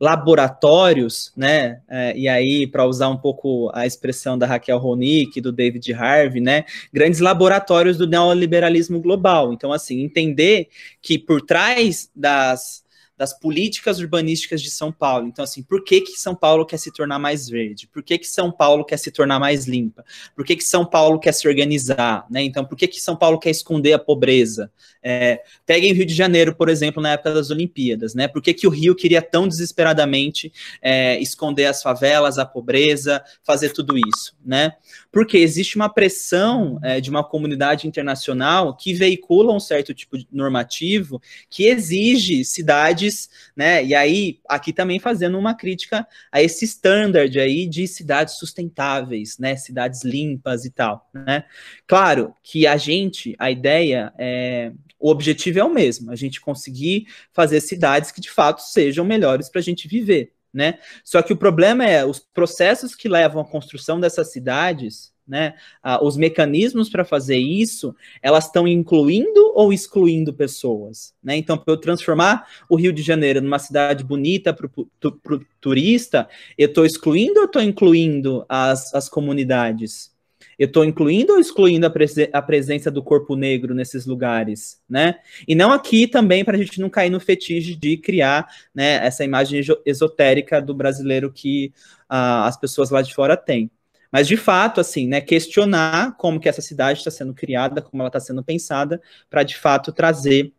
[0.00, 5.52] laboratórios, né, é, e aí, para usar um pouco a expressão da Raquel Ronick, do
[5.52, 9.52] David Harvey, né, grandes laboratórios do neoliberalismo global.
[9.52, 10.68] Então, assim, entender
[11.00, 12.83] que por trás das
[13.16, 15.28] das políticas urbanísticas de São Paulo.
[15.28, 17.86] Então, assim, por que, que São Paulo quer se tornar mais verde?
[17.86, 20.04] Por que, que São Paulo quer se tornar mais limpa?
[20.34, 22.26] Por que, que São Paulo quer se organizar?
[22.28, 22.42] Né?
[22.42, 24.70] Então, por que, que São Paulo quer esconder a pobreza?
[25.02, 28.14] É, peguem Rio de Janeiro, por exemplo, na época das Olimpíadas.
[28.14, 28.26] Né?
[28.26, 33.70] Por que, que o Rio queria tão desesperadamente é, esconder as favelas, a pobreza, fazer
[33.70, 34.34] tudo isso?
[34.44, 34.72] Né?
[35.12, 40.26] Porque existe uma pressão é, de uma comunidade internacional que veicula um certo tipo de
[40.32, 43.84] normativo que exige cidade cidades, né?
[43.84, 49.56] E aí, aqui também fazendo uma crítica a esse standard aí de cidades sustentáveis, né?
[49.56, 51.44] Cidades limpas e tal, né?
[51.86, 54.72] Claro que a gente, a ideia é.
[54.98, 59.50] O objetivo é o mesmo, a gente conseguir fazer cidades que de fato sejam melhores
[59.50, 60.78] para a gente viver, né?
[61.04, 65.54] Só que o problema é os processos que levam à construção dessas cidades, né?
[65.82, 71.36] Ah, os mecanismos para fazer isso, elas estão incluindo ou excluindo pessoas, né?
[71.36, 76.68] Então, para eu transformar o Rio de Janeiro numa cidade bonita para o turista, eu
[76.68, 80.14] estou excluindo ou estou incluindo as, as comunidades?
[80.58, 81.92] Eu estou incluindo ou excluindo a,
[82.32, 85.16] a, presença do corpo negro nesses lugares, né?
[85.48, 89.24] E não aqui também para a gente não cair no fetiche de criar, né, essa
[89.24, 91.72] imagem esotérica do brasileiro que
[92.04, 93.70] uh, as pessoas lá de fora têm.
[94.14, 98.06] Mas, de fato, assim, né, questionar como que essa cidade está sendo criada, como ela
[98.08, 100.52] está sendo pensada, para, de fato, trazer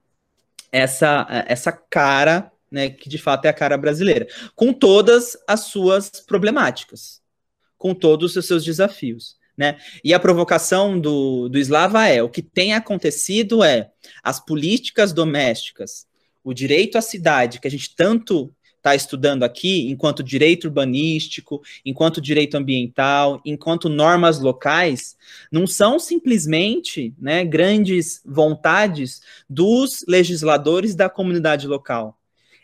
[0.74, 6.10] essa, essa cara, né, que, de fato, é a cara brasileira, com todas as suas
[6.28, 7.22] problemáticas,
[7.78, 9.38] com todos os seus desafios.
[9.58, 9.78] Né?
[10.04, 13.90] E a provocação do, do Slava é: o que tem acontecido é
[14.22, 16.06] as políticas domésticas,
[16.44, 18.54] o direito à cidade, que a gente tanto
[18.86, 25.18] está estudando aqui, enquanto direito urbanístico, enquanto direito ambiental, enquanto normas locais,
[25.52, 32.16] não são simplesmente né, grandes vontades dos legisladores da comunidade local.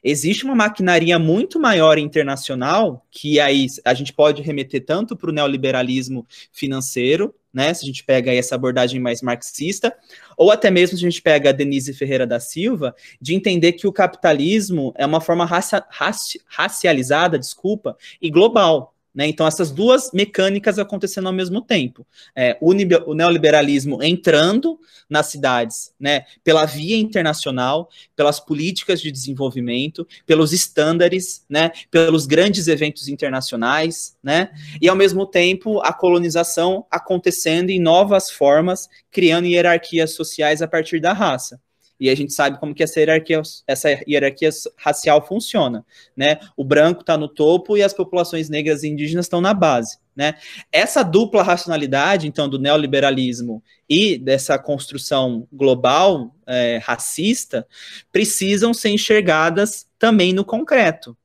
[0.04, 5.34] Existe uma maquinaria muito maior internacional, que aí a gente pode remeter tanto para o
[5.34, 7.74] neoliberalismo financeiro, né?
[7.74, 9.96] Se a gente pega essa abordagem mais marxista,
[10.36, 13.86] ou até mesmo se a gente pega a Denise Ferreira da Silva, de entender que
[13.86, 18.96] o capitalismo é uma forma racia, raci, racializada, desculpa, e global.
[19.14, 19.28] Né?
[19.28, 22.08] Então, essas duas mecânicas acontecendo ao mesmo tempo.
[22.36, 30.08] É, o, o, neoliberalismo entrando nas cidades né, pela via internacional, pelas políticas de desenvolvimento,
[30.26, 37.70] pelos estándares, né, pelos grandes eventos internacionais, né, e ao mesmo tempo a colonização acontecendo
[37.70, 41.60] em novas formas, criando hierarquias sociais a partir da raça.
[42.02, 45.86] E a gente sabe como que essa hierarquia, essa hierarquia racial funciona,
[46.18, 46.40] né?
[46.58, 50.34] O branco está no topo e as populações negras e indígenas estão na base, né?
[50.72, 57.68] Essa dupla racionalidade, então, do neoliberalismo e dessa construção global é, racista,
[58.12, 61.16] precisam ser enxergadas também no concreto.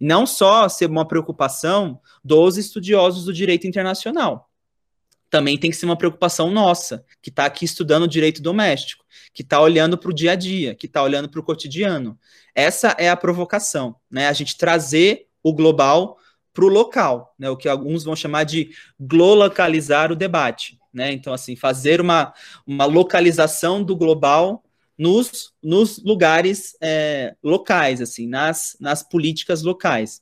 [0.00, 4.48] Não só ser uma preocupação dos estudiosos do direito internacional,
[5.32, 9.02] também tem que ser uma preocupação nossa, que está aqui estudando direito doméstico,
[9.32, 12.18] que está olhando para o dia a dia, que está olhando para o cotidiano.
[12.54, 14.28] Essa é a provocação, né?
[14.28, 16.18] A gente trazer o global
[16.52, 17.48] para o local, né?
[17.48, 21.10] O que alguns vão chamar de globalizar o debate, né?
[21.12, 22.34] Então, assim, fazer uma,
[22.66, 24.62] uma localização do global
[24.98, 30.20] nos, nos lugares é, locais, assim, nas, nas políticas locais.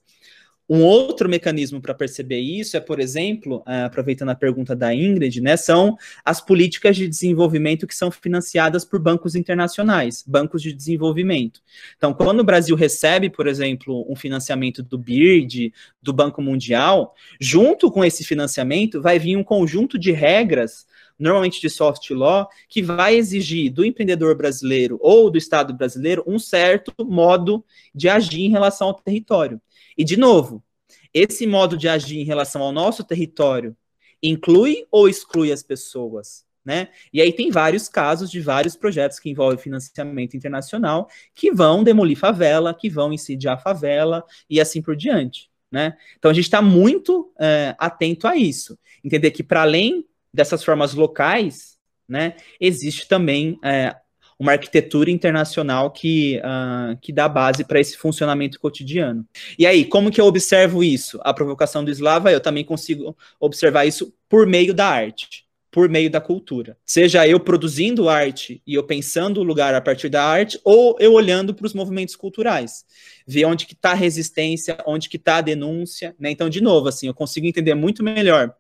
[0.73, 5.41] Um outro mecanismo para perceber isso é, por exemplo, é, aproveitando a pergunta da Ingrid,
[5.41, 11.61] né, são as políticas de desenvolvimento que são financiadas por bancos internacionais, bancos de desenvolvimento.
[11.97, 17.91] Então, quando o Brasil recebe, por exemplo, um financiamento do BIRD, do Banco Mundial, junto
[17.91, 20.87] com esse financiamento vai vir um conjunto de regras
[21.19, 26.39] normalmente de soft law, que vai exigir do empreendedor brasileiro ou do Estado brasileiro um
[26.39, 27.63] certo modo
[27.95, 29.61] de agir em relação ao território.
[30.01, 30.65] E, de novo,
[31.13, 33.77] esse modo de agir em relação ao nosso território
[34.23, 36.47] inclui ou exclui as pessoas?
[36.65, 36.89] Né?
[37.13, 42.17] E aí tem vários casos de vários projetos que envolvem financiamento internacional que vão demolir
[42.17, 45.51] favela, que vão incidir a favela e assim por diante.
[45.71, 45.95] Né?
[46.19, 48.79] Então a gente está muito é, atento a isso.
[49.05, 51.79] Entender que, para além dessas formas locais,
[52.09, 53.95] né, existe também é,
[54.41, 59.27] uma arquitetura internacional que, uh, que dá base para esse funcionamento cotidiano.
[59.59, 61.21] E aí, como que eu observo isso?
[61.23, 66.11] A provocação do Slava, eu também consigo observar isso por meio da arte, por meio
[66.11, 66.79] da cultura.
[66.87, 71.13] Seja eu produzindo arte e eu pensando o lugar a partir da arte, ou eu
[71.13, 72.87] olhando para os movimentos culturais,
[73.27, 76.31] ver onde que está a resistência, onde que está a denúncia, né?
[76.31, 78.55] Então, de novo, assim, eu consigo entender muito melhor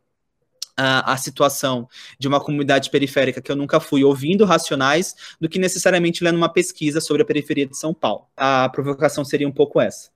[0.76, 6.24] a, situação de uma comunidade periférica que eu nunca fui ouvindo racionais do que necessariamente
[6.24, 8.26] lendo uma pesquisa sobre a periferia de São Paulo.
[8.36, 10.10] A provocação seria um pouco essa.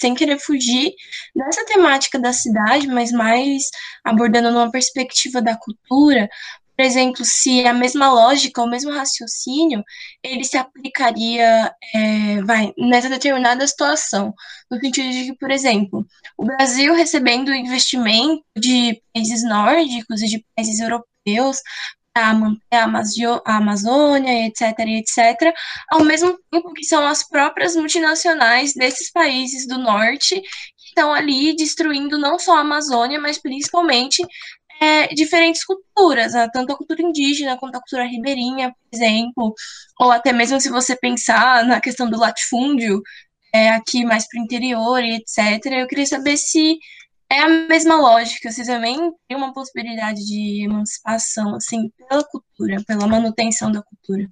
[0.00, 0.92] Sem querer fugir
[1.34, 3.70] dessa temática da cidade, mas mais
[4.02, 6.28] abordando numa perspectiva da cultura,
[6.76, 9.82] por exemplo, se a mesma lógica, o mesmo raciocínio,
[10.22, 14.34] ele se aplicaria, é, vai, nessa determinada situação,
[14.70, 16.06] no sentido de que, por exemplo,
[16.36, 21.58] o Brasil recebendo investimento de países nórdicos e de países europeus
[22.14, 25.52] para manter a, Amazônia, etc, etc,
[25.90, 31.56] ao mesmo tempo que são as próprias multinacionais desses países do norte que estão ali
[31.56, 34.22] destruindo não só a Amazônia, mas principalmente
[34.84, 36.48] é, diferentes culturas, né?
[36.52, 39.54] tanto a cultura indígena quanto a cultura ribeirinha, por exemplo,
[39.98, 43.02] ou até mesmo se você pensar na questão do latifúndio,
[43.52, 45.64] é, aqui mais para o interior e etc.
[45.72, 46.78] Eu queria saber se
[47.30, 53.06] é a mesma lógica, se também tem uma possibilidade de emancipação, assim, pela cultura, pela
[53.06, 54.28] manutenção da cultura.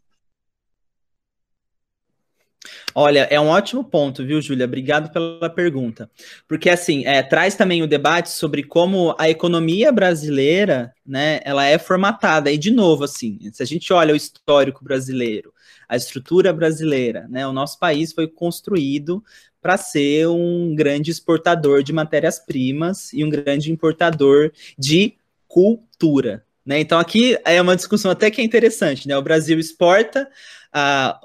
[2.95, 4.67] Olha, é um ótimo ponto, viu, Júlia?
[4.67, 6.11] Obrigado pela pergunta.
[6.47, 11.79] Porque, assim, é, traz também o debate sobre como a economia brasileira, né, ela é
[11.79, 12.51] formatada.
[12.51, 15.53] E, de novo, assim, se a gente olha o histórico brasileiro,
[15.89, 19.23] a estrutura brasileira, né, o nosso país foi construído
[19.61, 25.15] para ser um grande exportador de matérias-primas e um grande importador de
[25.47, 26.45] cultura.
[26.65, 26.81] Né?
[26.81, 29.07] Então, aqui é uma discussão até que é interessante.
[29.07, 29.17] Né?
[29.17, 30.29] O Brasil exporta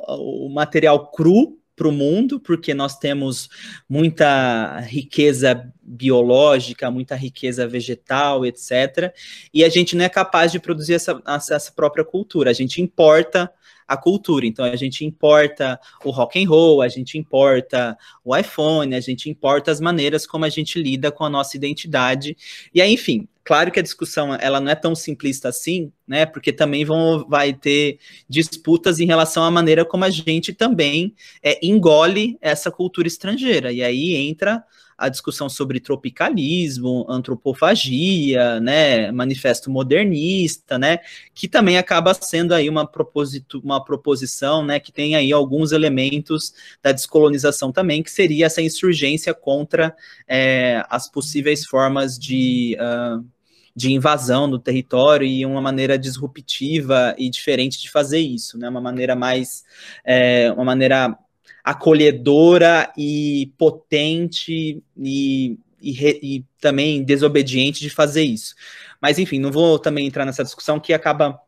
[0.08, 3.50] o material cru para o mundo, porque nós temos
[3.88, 9.14] muita riqueza biológica, muita riqueza vegetal, etc.
[9.54, 12.50] E a gente não é capaz de produzir essa, essa própria cultura.
[12.50, 13.52] A gente importa
[13.88, 14.46] a cultura.
[14.46, 19.30] Então a gente importa o rock and roll, a gente importa o iPhone, a gente
[19.30, 22.36] importa as maneiras como a gente lida com a nossa identidade.
[22.74, 26.26] E aí, enfim, claro que a discussão ela não é tão simplista assim, né?
[26.26, 31.58] Porque também vão, vai ter disputas em relação à maneira como a gente também é,
[31.66, 33.72] engole essa cultura estrangeira.
[33.72, 34.64] E aí entra
[34.98, 41.00] a discussão sobre tropicalismo, antropofagia, né, manifesto modernista, né,
[41.34, 46.54] que também acaba sendo aí uma, proposito, uma proposição, né, que tem aí alguns elementos
[46.82, 49.96] da descolonização também, que seria essa insurgência contra
[50.28, 53.24] é, as possíveis formas de uh,
[53.78, 58.68] de invasão do território e uma maneira disruptiva e diferente de fazer isso, né?
[58.68, 59.64] Uma maneira mais,
[60.04, 61.16] é, uma maneira
[61.64, 68.56] acolhedora e potente e, e, e, também desobediente de fazer isso.
[69.02, 71.40] Mas, enfim, não vou também entrar nessa discussão que acaba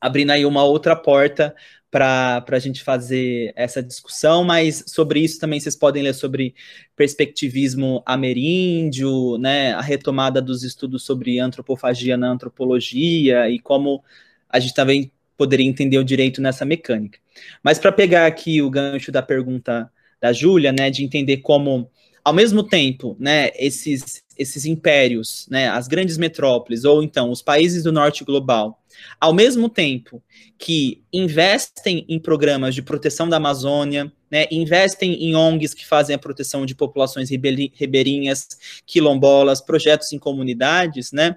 [0.00, 1.54] abrindo aí uma outra porta
[1.90, 6.54] para a gente fazer essa discussão, mas sobre isso também vocês podem ler sobre
[6.94, 14.04] perspectivismo ameríndio, né, a retomada dos estudos sobre antropofagia na antropologia e como
[14.48, 17.18] a gente também poderia entender o direito nessa mecânica.
[17.62, 21.90] Mas para pegar aqui o gancho da pergunta da Júlia, né, de entender como
[22.24, 27.84] ao mesmo tempo, né, esses, esses impérios, né, as grandes metrópoles, ou então os países
[27.84, 28.82] do norte global,
[29.20, 30.20] ao mesmo tempo
[30.58, 36.18] que investem em programas de proteção da Amazônia, né, investem em ONGs que fazem a
[36.18, 38.48] proteção de populações ribeirinhas,
[38.84, 41.36] quilombolas, projetos em comunidades, né,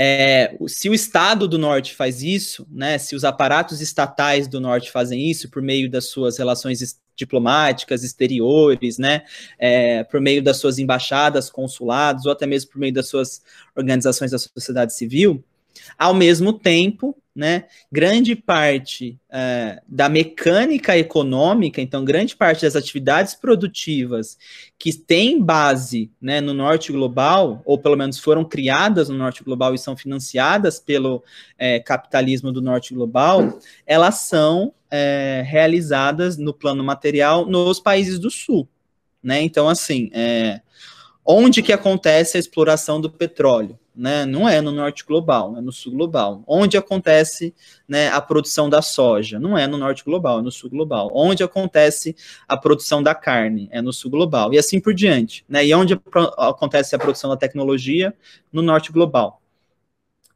[0.00, 4.92] é, se o Estado do Norte faz isso, né, se os aparatos estatais do Norte
[4.92, 9.22] fazem isso por meio das suas relações diplomáticas, exteriores, né,
[9.58, 13.42] é, por meio das suas embaixadas, consulados, ou até mesmo por meio das suas
[13.74, 15.42] organizações da sociedade civil,
[15.98, 23.32] ao mesmo tempo, né, grande parte é, da mecânica econômica, então grande parte das atividades
[23.32, 24.36] produtivas
[24.76, 29.72] que têm base né, no norte global, ou pelo menos foram criadas no norte global
[29.72, 31.22] e são financiadas pelo
[31.56, 38.32] é, capitalismo do norte global, elas são é, realizadas no plano material nos países do
[38.32, 38.68] sul.
[39.22, 39.42] Né?
[39.42, 40.60] Então, assim, é,
[41.24, 43.78] onde que acontece a exploração do petróleo?
[43.98, 46.44] Né, não é no norte global, é no sul global.
[46.46, 47.52] Onde acontece
[47.86, 49.40] né, a produção da soja?
[49.40, 51.10] Não é no norte global, é no sul global.
[51.12, 52.14] Onde acontece
[52.46, 53.68] a produção da carne?
[53.72, 54.54] É no sul global.
[54.54, 55.44] E assim por diante.
[55.48, 55.66] Né?
[55.66, 56.00] E onde
[56.36, 58.14] acontece a produção da tecnologia?
[58.52, 59.42] No norte global.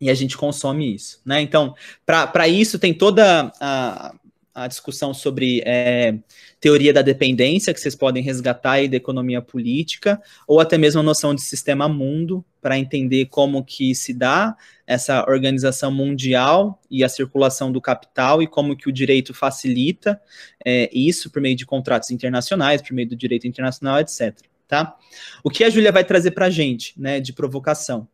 [0.00, 1.20] E a gente consome isso.
[1.24, 1.40] Né?
[1.40, 4.12] Então, para isso tem toda a,
[4.54, 6.14] a discussão sobre é,
[6.60, 11.02] teoria da dependência, que vocês podem resgatar aí da economia política, ou até mesmo a
[11.02, 14.54] noção de sistema mundo, para entender como que se dá
[14.86, 20.20] essa organização mundial e a circulação do capital, e como que o direito facilita
[20.64, 24.36] é, isso por meio de contratos internacionais, por meio do direito internacional, etc.
[24.68, 24.96] Tá?
[25.42, 28.06] O que a Júlia vai trazer para a gente, né, de provocação?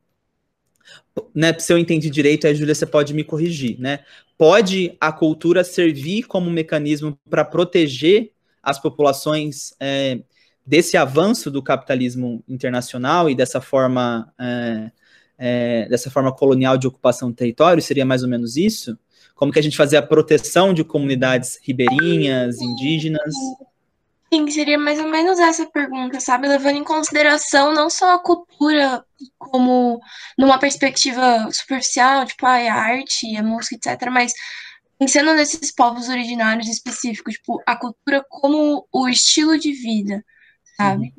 [1.34, 4.01] Né, se eu entendi direito, a Júlia, você pode me corrigir, né?
[4.39, 8.30] pode a cultura servir como mecanismo para proteger
[8.62, 10.20] as populações é,
[10.64, 14.91] desse avanço do capitalismo internacional e dessa forma é,
[15.36, 17.82] é, dessa forma colonial de ocupação do território?
[17.82, 18.97] Seria mais ou menos isso?
[19.34, 23.34] Como que a gente fazia a proteção de comunidades ribeirinhas, indígenas?
[24.33, 26.49] Sim, seria mais ou menos essa pergunta, sabe?
[26.49, 29.03] Levando em consideração não só a cultura
[29.39, 30.01] como
[30.37, 34.35] numa perspectiva superficial, tipo, ah, é a arte, a música, etc., mas
[34.99, 40.22] pensando nesses povos originários específicos, tipo, a cultura como o estilo de vida,
[40.76, 41.14] sabe?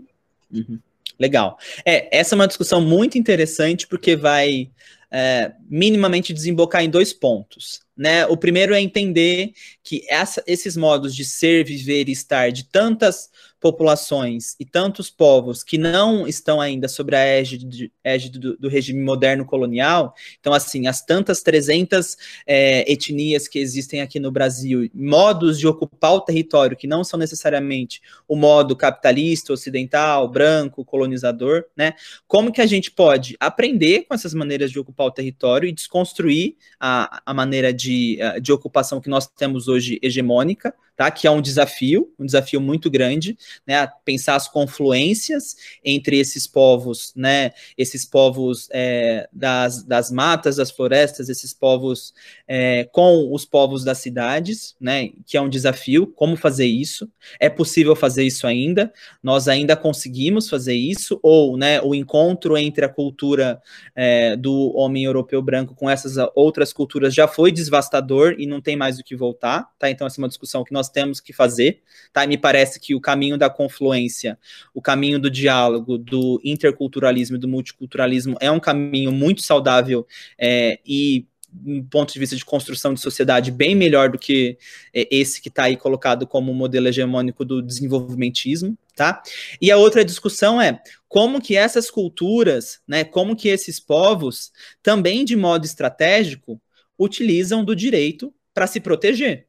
[0.51, 0.61] Uhum.
[0.69, 0.79] Uhum.
[1.19, 1.57] Legal.
[1.85, 4.69] É, essa é uma discussão muito interessante porque vai
[5.11, 7.81] é, minimamente desembocar em dois pontos.
[7.97, 8.25] Né?
[8.27, 9.51] O primeiro é entender
[9.83, 13.29] que essa, esses modos de ser, viver e estar de tantas
[13.59, 19.01] populações e tantos povos que não estão ainda sobre a égide, égide do, do, regime
[19.01, 22.15] moderno colonial, então, assim, as tantas 300
[22.47, 27.19] é, etnias que existem aqui no Brasil, modos de ocupar o território que não são
[27.19, 31.93] necessariamente o modo capitalista, ocidental, branco, colonizador, né?
[32.27, 36.55] Como que a gente pode aprender com essas maneiras de ocupar o território e desconstruir
[36.79, 41.09] a, a maneira de, de ocupação que nós temos hoje hegemônica, tá?
[41.09, 43.87] Que é um desafio, um desafio muito grande, né?
[44.03, 47.51] Pensar as confluências entre esses povos, né?
[47.77, 52.13] Esses povos é, das, das matas, das florestas, esses povos
[52.45, 55.11] é, com os povos das cidades, né?
[55.25, 56.05] Que é um desafio.
[56.05, 57.09] Como fazer isso?
[57.39, 58.91] É possível fazer isso ainda?
[59.23, 61.17] Nós ainda conseguimos fazer isso?
[61.23, 61.79] Ou, né?
[61.79, 63.61] O encontro entre a cultura
[63.95, 68.75] é, do homem europeu branco com essas outras culturas já foi devastador e não tem
[68.75, 69.89] mais o que voltar, tá?
[69.89, 71.81] Então essa é uma discussão que nós temos que fazer,
[72.11, 72.23] tá?
[72.23, 74.37] E me parece que o caminho da confluência,
[74.73, 80.05] o caminho do diálogo, do interculturalismo e do multiculturalismo é um caminho muito saudável
[80.37, 81.25] é, e
[81.65, 84.57] um ponto de vista de construção de sociedade bem melhor do que
[84.93, 89.21] é, esse que está aí colocado como modelo hegemônico do desenvolvimentismo, tá?
[89.61, 94.51] E a outra discussão é como que essas culturas, né, como que esses povos,
[94.83, 96.61] também de modo estratégico,
[96.97, 99.48] utilizam do direito para se proteger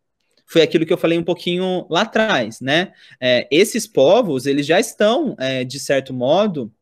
[0.50, 2.92] foi aquilo que eu falei um pouquinho lá atrás, né?
[3.20, 6.72] É, esses povos, eles já estão, é, de certo modo,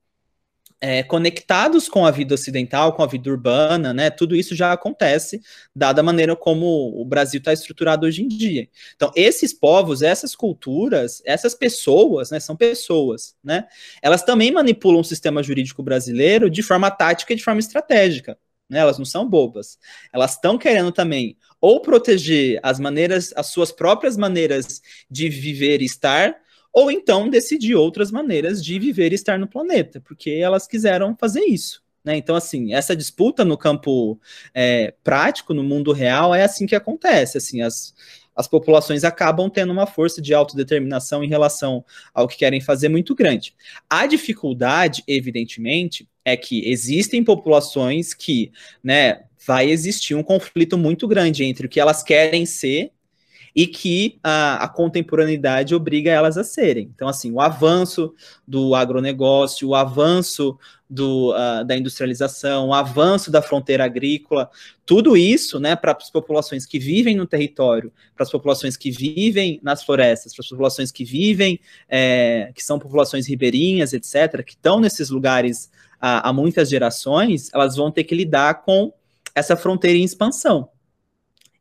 [0.81, 4.09] é, conectados com a vida ocidental, com a vida urbana, né?
[4.09, 5.43] Tudo isso já acontece,
[5.77, 6.66] dada a maneira como
[6.99, 8.66] o Brasil está estruturado hoje em dia.
[8.97, 12.41] Então, esses povos, essas culturas, essas pessoas, né?
[12.41, 13.66] São pessoas, né?
[14.01, 18.39] Elas também manipulam o sistema jurídico brasileiro de forma tática e de forma estratégica
[18.69, 18.81] né?
[18.81, 19.79] Elas não são bobas.
[20.12, 25.87] Elas estão querendo também ou proteger as maneiras, as suas próprias maneiras de viver e
[25.87, 26.37] estar,
[26.73, 31.45] ou então decidir outras maneiras de viver e estar no planeta, porque elas quiseram fazer
[31.45, 31.83] isso.
[32.05, 32.16] Né?
[32.16, 34.21] Então, assim, essa disputa no campo
[34.55, 37.37] é, prático, no mundo real, é assim que acontece.
[37.37, 37.93] Assim, as,
[38.35, 43.14] as populações acabam tendo uma força de autodeterminação em relação ao que querem fazer muito
[43.14, 43.55] grande.
[43.91, 48.53] A dificuldade, evidentemente, é que existem populações que,
[48.83, 52.93] né, vai existir um conflito muito grande entre o que elas querem ser
[53.55, 56.91] e que a, a, contemporaneidade obriga elas a serem.
[56.95, 58.14] Então, assim, o avanço
[58.47, 60.57] do agronegócio, o avanço
[60.89, 64.49] do, uh, da industrialização, o avanço da fronteira agrícola,
[64.87, 69.59] tudo isso, né, para as populações que vivem no território, para as populações que vivem
[69.62, 71.59] nas florestas, para as populações que vivem,
[71.89, 75.70] é, que são populações ribeirinhas, etc., que estão nesses lugares
[76.01, 78.92] há, há muitas gerações, elas vão ter que lidar com
[79.34, 80.70] essa fronteira em expansão.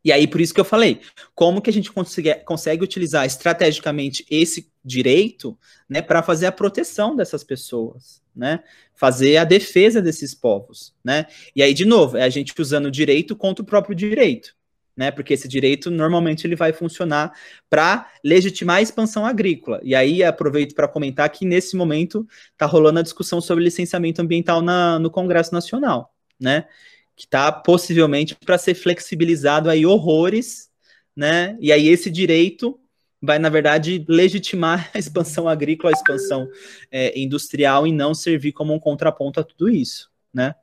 [0.04, 1.00] E aí, por isso que eu falei,
[1.34, 5.58] como que a gente consegue, consegue utilizar estrategicamente esse direito,
[5.88, 8.62] né, para fazer a proteção dessas pessoas, né,
[8.94, 12.90] fazer a defesa desses povos, né, e aí, de novo, é a gente usando o
[12.90, 14.56] direito contra o próprio direito,
[14.98, 17.32] né, porque esse direito, normalmente, ele vai funcionar
[17.70, 22.98] para legitimar a expansão agrícola, e aí aproveito para comentar que, nesse momento, está rolando
[22.98, 26.66] a discussão sobre licenciamento ambiental na, no Congresso Nacional, né,
[27.14, 30.68] que está possivelmente para ser flexibilizado aí horrores,
[31.16, 31.56] né?
[31.60, 32.78] E aí esse direito
[33.20, 36.48] vai, na verdade, legitimar a expansão agrícola, a expansão
[36.90, 40.54] é, industrial e não servir como um contraponto a tudo isso, né?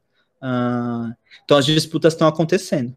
[0.41, 1.13] Uh,
[1.43, 2.95] então as disputas estão acontecendo.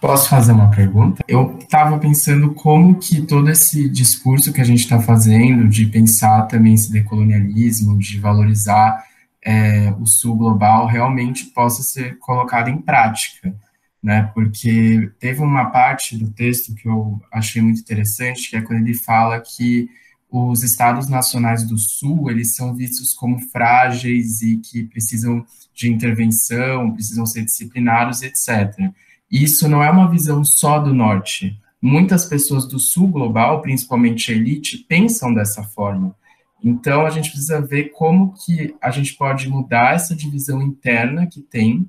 [0.00, 1.22] Posso fazer uma pergunta?
[1.28, 6.46] Eu estava pensando como que todo esse discurso que a gente está fazendo de pensar
[6.46, 9.04] também esse decolonialismo, de valorizar
[9.44, 13.54] é, o Sul global realmente possa ser colocado em prática,
[14.02, 14.30] né?
[14.32, 18.94] Porque teve uma parte do texto que eu achei muito interessante, que é quando ele
[18.94, 19.86] fala que
[20.30, 25.44] os estados nacionais do Sul eles são vistos como frágeis e que precisam
[25.74, 28.92] de intervenção, precisam ser disciplinados, etc.
[29.30, 31.58] Isso não é uma visão só do Norte.
[31.80, 36.14] Muitas pessoas do Sul global, principalmente elite, pensam dessa forma.
[36.62, 41.40] Então, a gente precisa ver como que a gente pode mudar essa divisão interna que
[41.40, 41.88] tem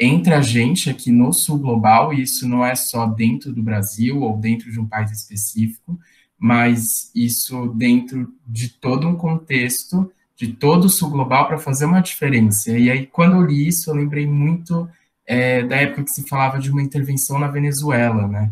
[0.00, 4.20] entre a gente aqui no sul global, e isso não é só dentro do Brasil
[4.22, 5.98] ou dentro de um país específico,
[6.38, 12.00] mas isso dentro de todo um contexto, de todo o sul global, para fazer uma
[12.00, 12.78] diferença.
[12.78, 14.88] E aí, quando eu li isso, eu lembrei muito
[15.28, 18.50] é, da época que se falava de uma intervenção na Venezuela, né?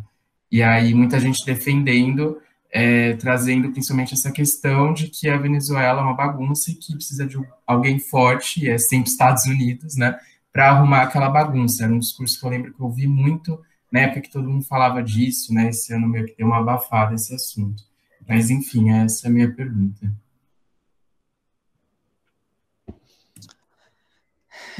[0.52, 6.04] E aí, muita gente defendendo é, trazendo principalmente essa questão de que a Venezuela é
[6.04, 10.18] uma bagunça e que precisa de alguém forte, e é sempre Estados Unidos, né,
[10.52, 11.84] para arrumar aquela bagunça.
[11.84, 13.58] Era um discurso que eu lembro que eu ouvi muito
[13.90, 17.14] na época que todo mundo falava disso, né, esse ano meio que deu uma abafada
[17.14, 17.82] esse assunto.
[18.28, 20.12] Mas, enfim, essa é a minha pergunta.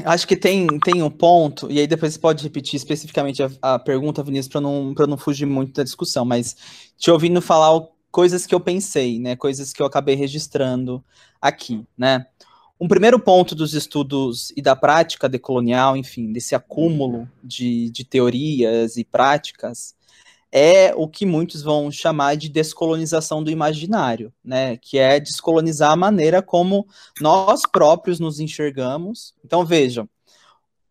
[0.05, 3.79] Acho que tem, tem um ponto, e aí depois você pode repetir especificamente a, a
[3.79, 6.55] pergunta, Vinícius, para não, não fugir muito da discussão, mas
[6.97, 7.81] te ouvindo falar
[8.11, 9.35] coisas que eu pensei, né?
[9.35, 11.03] Coisas que eu acabei registrando
[11.41, 12.25] aqui, né?
[12.79, 18.97] Um primeiro ponto dos estudos e da prática decolonial, enfim, desse acúmulo de, de teorias
[18.97, 19.95] e práticas,
[20.51, 24.77] é o que muitos vão chamar de descolonização do imaginário, né?
[24.77, 26.87] Que é descolonizar a maneira como
[27.19, 29.33] nós próprios nos enxergamos.
[29.43, 30.09] Então vejam,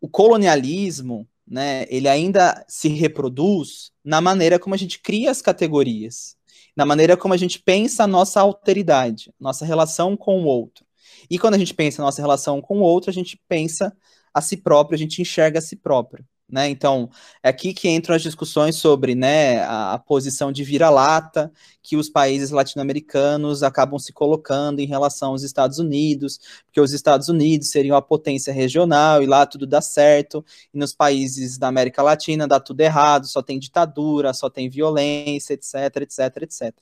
[0.00, 1.86] o colonialismo, né?
[1.88, 6.36] Ele ainda se reproduz na maneira como a gente cria as categorias,
[6.76, 10.84] na maneira como a gente pensa a nossa alteridade, nossa relação com o outro.
[11.30, 13.96] E quando a gente pensa a nossa relação com o outro, a gente pensa
[14.34, 16.24] a si próprio, a gente enxerga a si próprio.
[16.48, 16.68] Né?
[16.68, 17.10] Então,
[17.42, 22.08] é aqui que entram as discussões sobre né, a, a posição de vira-lata que os
[22.08, 27.96] países latino-americanos acabam se colocando em relação aos Estados Unidos, porque os Estados Unidos seriam
[27.96, 32.60] a potência regional e lá tudo dá certo, e nos países da América Latina dá
[32.60, 36.72] tudo errado, só tem ditadura, só tem violência, etc, etc, etc.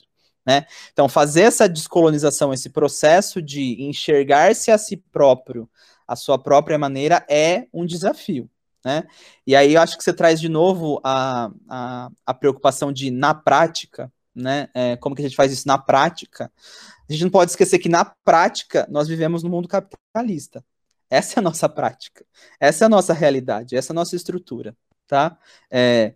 [0.46, 0.66] Né?
[0.92, 5.68] Então, fazer essa descolonização, esse processo de enxergar-se a si próprio,
[6.06, 8.50] a sua própria maneira, é um desafio.
[8.84, 9.04] Né?
[9.46, 13.34] E aí eu acho que você traz de novo a, a, a preocupação de, na
[13.34, 14.68] prática, né?
[14.74, 16.50] É, como que a gente faz isso na prática?
[17.08, 20.64] A gente não pode esquecer que, na prática, nós vivemos no mundo capitalista.
[21.08, 22.24] Essa é a nossa prática.
[22.58, 23.76] Essa é a nossa realidade.
[23.76, 24.76] Essa é a nossa estrutura.
[25.06, 25.38] Tá?
[25.70, 26.14] É,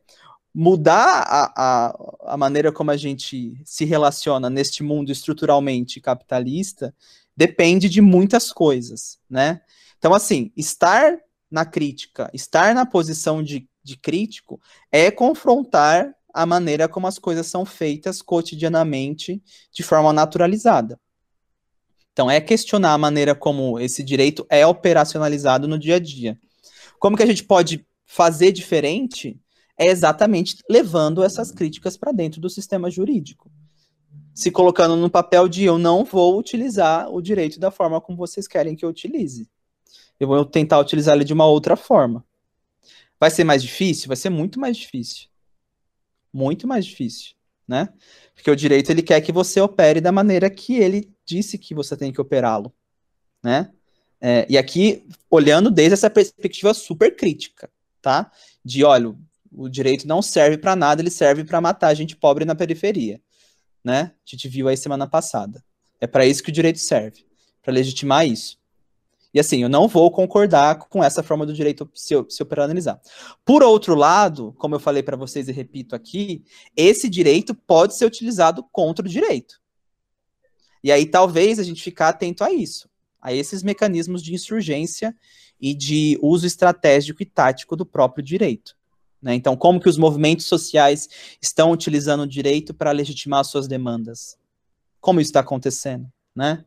[0.55, 6.95] mudar a, a, a maneira como a gente se relaciona neste mundo estruturalmente capitalista
[7.37, 9.61] depende de muitas coisas, né?
[9.99, 11.17] Então, assim, estar
[11.51, 14.61] na crítica, estar na posição de, de crítico
[14.93, 19.43] é confrontar a maneira como as coisas são feitas cotidianamente
[19.73, 21.01] de forma naturalizada.
[22.13, 26.39] Então, é questionar a maneira como esse direito é operacionalizado no dia a dia.
[26.99, 29.41] Como que a gente pode fazer diferente?
[29.79, 33.49] É exatamente levando essas críticas para dentro do sistema jurídico.
[34.35, 38.49] Se colocando no papel de eu não vou utilizar o direito da forma como vocês
[38.49, 39.49] querem que eu utilize.
[40.19, 42.25] Eu vou tentar utilizar ele de uma outra forma.
[43.21, 44.09] Vai ser mais difícil?
[44.09, 45.29] Vai ser muito mais difícil
[46.33, 47.35] muito mais difícil,
[47.67, 47.89] né?
[48.35, 51.97] Porque o direito ele quer que você opere da maneira que ele disse que você
[51.97, 52.73] tem que operá-lo,
[53.43, 53.73] né?
[54.21, 57.71] É, e aqui olhando desde essa perspectiva super crítica,
[58.03, 58.31] tá?
[58.65, 59.15] De olha,
[59.51, 63.21] o direito não serve para nada, ele serve para matar gente pobre na periferia,
[63.85, 64.13] né?
[64.15, 65.63] A gente viu aí semana passada.
[66.01, 67.27] É para isso que o direito serve,
[67.63, 68.58] para legitimar isso.
[69.39, 73.01] E assim, eu não vou concordar com essa forma do direito se, se operacionalizar.
[73.45, 76.43] Por outro lado, como eu falei para vocês e repito aqui,
[76.77, 79.61] esse direito pode ser utilizado contra o direito.
[80.83, 82.91] E aí talvez a gente ficar atento a isso,
[83.23, 85.15] a esses mecanismos de insurgência
[85.61, 88.77] e de uso estratégico e tático do próprio direito.
[89.23, 89.37] Né?
[89.37, 91.09] Então, como que os movimentos sociais
[91.41, 94.37] estão utilizando o direito para legitimar suas demandas?
[95.01, 96.09] Como isso está acontecendo?
[96.35, 96.65] Né?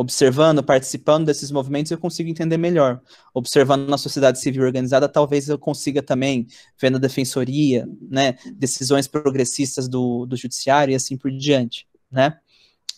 [0.00, 3.02] Observando, participando desses movimentos, eu consigo entender melhor.
[3.34, 6.46] Observando na sociedade civil organizada, talvez eu consiga também,
[6.80, 12.38] vendo a defensoria, né, decisões progressistas do, do judiciário e assim por diante, né?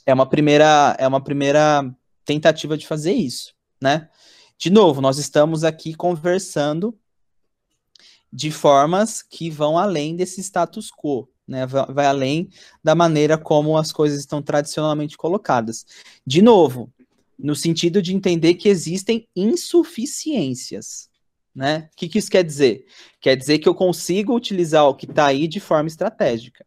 [0.06, 1.92] É uma primeira, é uma primeira
[2.24, 4.08] tentativa de fazer isso, né?
[4.56, 6.96] De novo, nós estamos aqui conversando
[8.32, 12.48] de formas que vão além desse status quo, né, vai além
[12.82, 15.84] da maneira como as coisas estão tradicionalmente colocadas.
[16.26, 16.92] De novo,
[17.38, 21.10] no sentido de entender que existem insuficiências.
[21.54, 21.90] Né?
[21.92, 22.86] O que, que isso quer dizer?
[23.20, 26.64] Quer dizer que eu consigo utilizar o que está aí de forma estratégica,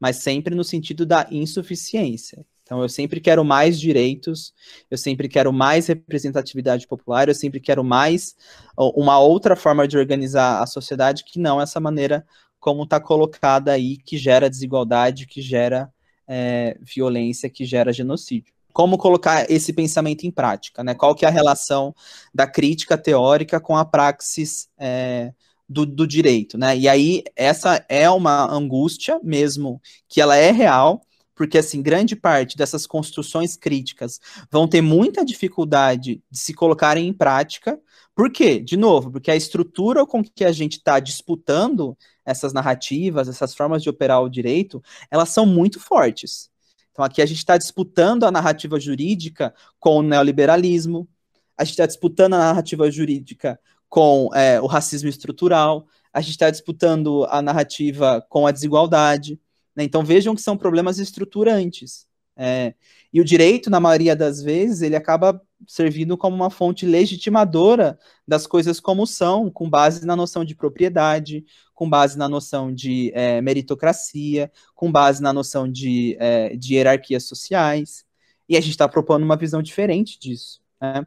[0.00, 2.44] mas sempre no sentido da insuficiência.
[2.62, 4.54] Então, eu sempre quero mais direitos,
[4.90, 8.34] eu sempre quero mais representatividade popular, eu sempre quero mais
[8.78, 12.24] uma outra forma de organizar a sociedade que não essa maneira
[12.62, 15.92] como está colocada aí, que gera desigualdade, que gera
[16.28, 18.54] é, violência, que gera genocídio.
[18.72, 20.94] Como colocar esse pensamento em prática, né?
[20.94, 21.92] Qual que é a relação
[22.32, 25.32] da crítica teórica com a praxis é,
[25.68, 26.78] do, do direito, né?
[26.78, 31.02] E aí, essa é uma angústia mesmo, que ela é real,
[31.34, 34.20] porque assim, grande parte dessas construções críticas
[34.50, 37.78] vão ter muita dificuldade de se colocarem em prática.
[38.14, 38.60] Por quê?
[38.60, 43.82] De novo, porque a estrutura com que a gente está disputando essas narrativas, essas formas
[43.82, 46.50] de operar o direito, elas são muito fortes.
[46.90, 51.08] Então aqui a gente está disputando a narrativa jurídica com o neoliberalismo,
[51.56, 53.58] a gente está disputando a narrativa jurídica
[53.88, 59.40] com é, o racismo estrutural, a gente está disputando a narrativa com a desigualdade.
[59.74, 59.84] Né?
[59.84, 62.06] Então vejam que são problemas estruturantes.
[62.36, 62.74] É,
[63.12, 68.46] e o direito, na maioria das vezes, ele acaba servindo como uma fonte legitimadora das
[68.46, 71.44] coisas como são, com base na noção de propriedade,
[71.74, 77.24] com base na noção de é, meritocracia, com base na noção de, é, de hierarquias
[77.24, 78.04] sociais.
[78.48, 80.60] E a gente está propondo uma visão diferente disso.
[80.80, 81.06] Né?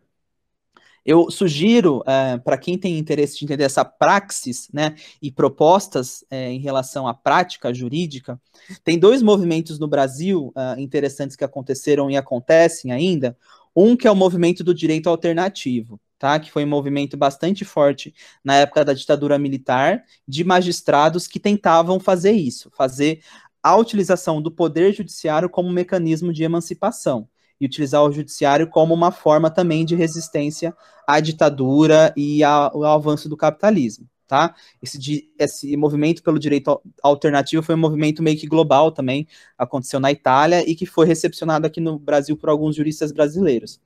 [1.06, 6.52] Eu sugiro, é, para quem tem interesse de entender essa praxis, né, e propostas é,
[6.52, 8.42] em relação à prática jurídica,
[8.84, 13.38] tem dois movimentos no Brasil uh, interessantes que aconteceram e acontecem ainda.
[13.76, 16.40] Um que é o movimento do direito alternativo, tá?
[16.40, 22.00] Que foi um movimento bastante forte na época da ditadura militar, de magistrados que tentavam
[22.00, 23.22] fazer isso, fazer
[23.62, 27.28] a utilização do poder judiciário como mecanismo de emancipação
[27.60, 30.76] e utilizar o judiciário como uma forma também de resistência
[31.08, 34.56] à ditadura e ao, ao avanço do capitalismo, tá?
[34.82, 39.28] Esse, esse movimento pelo direito alternativo foi um movimento meio que global também,
[39.58, 43.80] aconteceu na Itália e que foi recepcionado aqui no Brasil por alguns juristas brasileiros.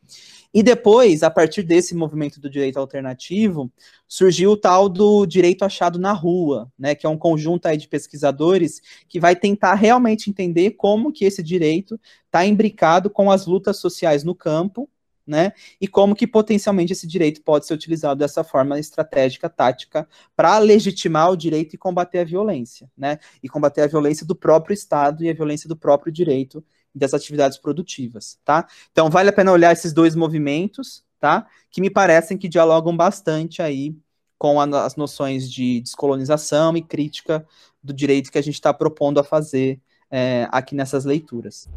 [0.53, 3.71] E depois, a partir desse movimento do direito alternativo,
[4.07, 7.87] surgiu o tal do direito achado na rua, né, que é um conjunto aí de
[7.87, 13.77] pesquisadores que vai tentar realmente entender como que esse direito está imbricado com as lutas
[13.77, 14.89] sociais no campo,
[15.25, 20.57] né, e como que potencialmente esse direito pode ser utilizado dessa forma estratégica, tática, para
[20.57, 25.23] legitimar o direito e combater a violência, né, e combater a violência do próprio Estado
[25.23, 28.67] e a violência do próprio direito das atividades produtivas, tá?
[28.91, 31.47] Então vale a pena olhar esses dois movimentos, tá?
[31.69, 33.95] Que me parecem que dialogam bastante aí
[34.37, 37.45] com a, as noções de descolonização e crítica
[37.83, 39.79] do direito que a gente está propondo a fazer
[40.09, 41.69] é, aqui nessas leituras.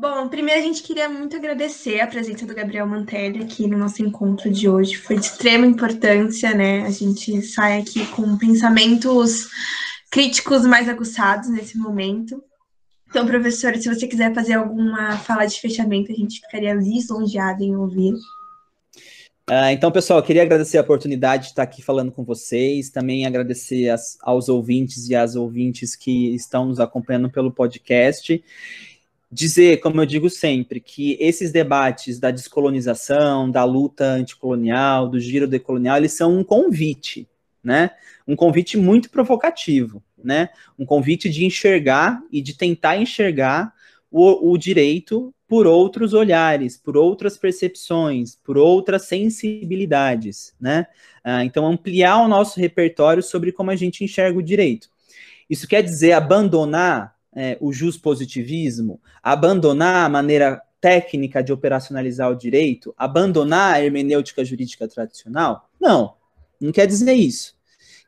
[0.00, 4.00] Bom, primeiro a gente queria muito agradecer a presença do Gabriel Mantelli aqui no nosso
[4.00, 4.94] encontro de hoje.
[4.94, 6.82] Foi de extrema importância, né?
[6.82, 9.48] A gente sai aqui com pensamentos
[10.08, 12.40] críticos mais aguçados nesse momento.
[13.10, 17.74] Então, professor, se você quiser fazer alguma fala de fechamento, a gente ficaria lisonjeado em
[17.74, 18.14] ouvir.
[19.50, 23.88] Uh, então, pessoal, queria agradecer a oportunidade de estar aqui falando com vocês, também agradecer
[23.88, 28.44] as, aos ouvintes e às ouvintes que estão nos acompanhando pelo podcast.
[29.30, 35.46] Dizer, como eu digo sempre, que esses debates da descolonização, da luta anticolonial, do giro
[35.46, 37.28] decolonial, eles são um convite,
[37.62, 37.90] né?
[38.26, 40.48] Um convite muito provocativo, né?
[40.78, 43.74] Um convite de enxergar e de tentar enxergar
[44.10, 50.86] o, o direito por outros olhares, por outras percepções, por outras sensibilidades, né?
[51.22, 54.88] Ah, então, ampliar o nosso repertório sobre como a gente enxerga o direito.
[55.48, 57.70] Isso quer dizer abandonar é, o
[58.02, 65.70] positivismo, abandonar a maneira técnica de operacionalizar o direito, abandonar a hermenêutica jurídica tradicional?
[65.80, 66.14] Não,
[66.60, 67.56] não quer dizer isso.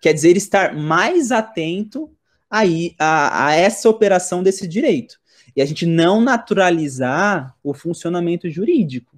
[0.00, 2.10] Quer dizer estar mais atento
[2.50, 5.20] aí a, a essa operação desse direito
[5.54, 9.16] e a gente não naturalizar o funcionamento jurídico.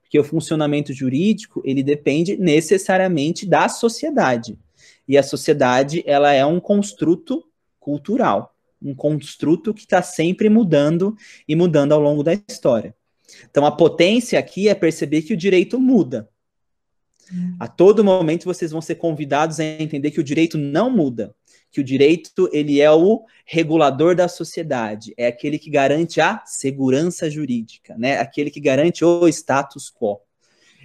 [0.00, 4.58] Porque o funcionamento jurídico, ele depende necessariamente da sociedade.
[5.06, 7.44] E a sociedade, ela é um construto
[7.80, 8.51] cultural,
[8.84, 11.16] um construto que está sempre mudando
[11.46, 12.94] e mudando ao longo da história.
[13.50, 16.28] Então, a potência aqui é perceber que o direito muda.
[17.58, 21.34] A todo momento vocês vão ser convidados a entender que o direito não muda
[21.72, 27.30] que o direito ele é o regulador da sociedade, é aquele que garante a segurança
[27.30, 28.18] jurídica, né?
[28.18, 30.20] Aquele que garante o status quo.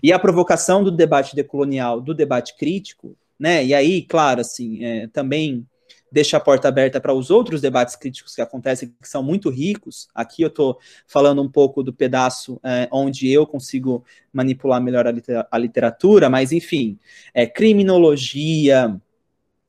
[0.02, 3.66] E a provocação do debate decolonial, do debate crítico, né?
[3.66, 5.68] E aí, claro, assim, é, também
[6.12, 10.08] deixa a porta aberta para os outros debates críticos que acontecem, que são muito ricos.
[10.14, 15.06] Aqui eu estou falando um pouco do pedaço é, onde eu consigo manipular melhor
[15.52, 16.98] a, literatura, mas enfim,
[17.34, 19.00] é, criminologia,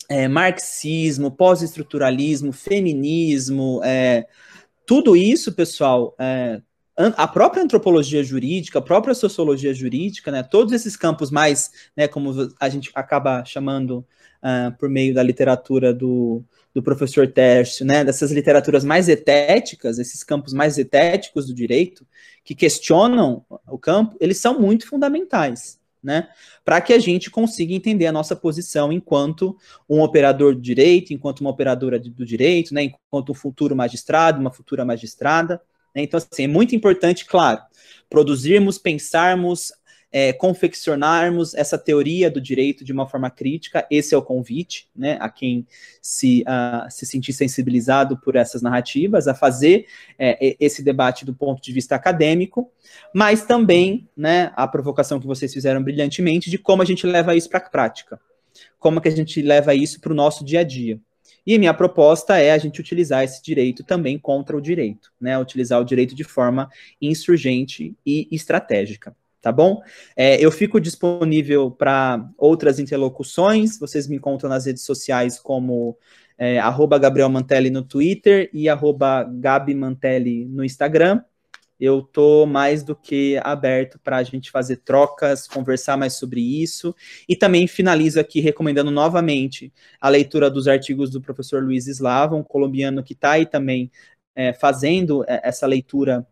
[0.09, 4.26] é, marxismo, pós-estruturalismo, feminismo, é,
[4.86, 6.62] tudo isso, pessoal, é,
[6.97, 12.32] a própria antropologia jurídica, a própria sociologia jurídica, né, todos esses campos mais, né, como
[12.59, 14.05] a gente acaba chamando
[14.43, 16.43] uh, por meio da literatura do,
[16.74, 22.07] do professor Tércio, né, dessas literaturas mais etéticas, esses campos mais etéticos do direito,
[22.45, 26.28] que questionam o campo, eles são muito fundamentais né?
[26.64, 29.57] Para que a gente consiga entender a nossa posição enquanto
[29.89, 32.84] um operador do direito, enquanto uma operadora do direito, né?
[32.84, 35.61] Enquanto um futuro magistrado, uma futura magistrada.
[35.95, 36.03] Né?
[36.03, 37.61] Então, assim, é muito importante, claro,
[38.09, 39.72] produzirmos, pensarmos,
[40.11, 43.87] é, confeccionarmos essa teoria do direito de uma forma crítica.
[43.91, 45.67] Esse é o convite, né, a quem
[46.01, 49.87] se, uh, se sentir sensibilizado por essas narrativas, a fazer
[50.19, 52.71] é, esse debate do ponto de vista acadêmico,
[53.15, 57.49] mas também, né, a provocação que vocês fizeram brilhantemente de como a gente leva isso
[57.49, 58.21] para a prática,
[58.79, 60.99] como que a gente leva isso para o nosso dia a dia.
[61.47, 65.39] E minha proposta é a gente utilizar esse direito também contra o direito, né?
[65.39, 66.69] Utilizar o direito de forma
[67.01, 69.80] insurgente e estratégica tá bom?
[70.16, 75.97] É, eu fico disponível para outras interlocuções, vocês me encontram nas redes sociais como
[76.36, 76.59] é,
[77.01, 81.22] Gabriel Mantelli no Twitter e arroba Gabi Mantelli no Instagram.
[81.80, 86.95] Eu tô mais do que aberto para a gente fazer trocas, conversar mais sobre isso.
[87.28, 92.43] E também finalizo aqui recomendando novamente a leitura dos artigos do professor Luiz Slava, um
[92.43, 93.93] colombiano que está aí também
[94.34, 96.26] é, fazendo é, essa leitura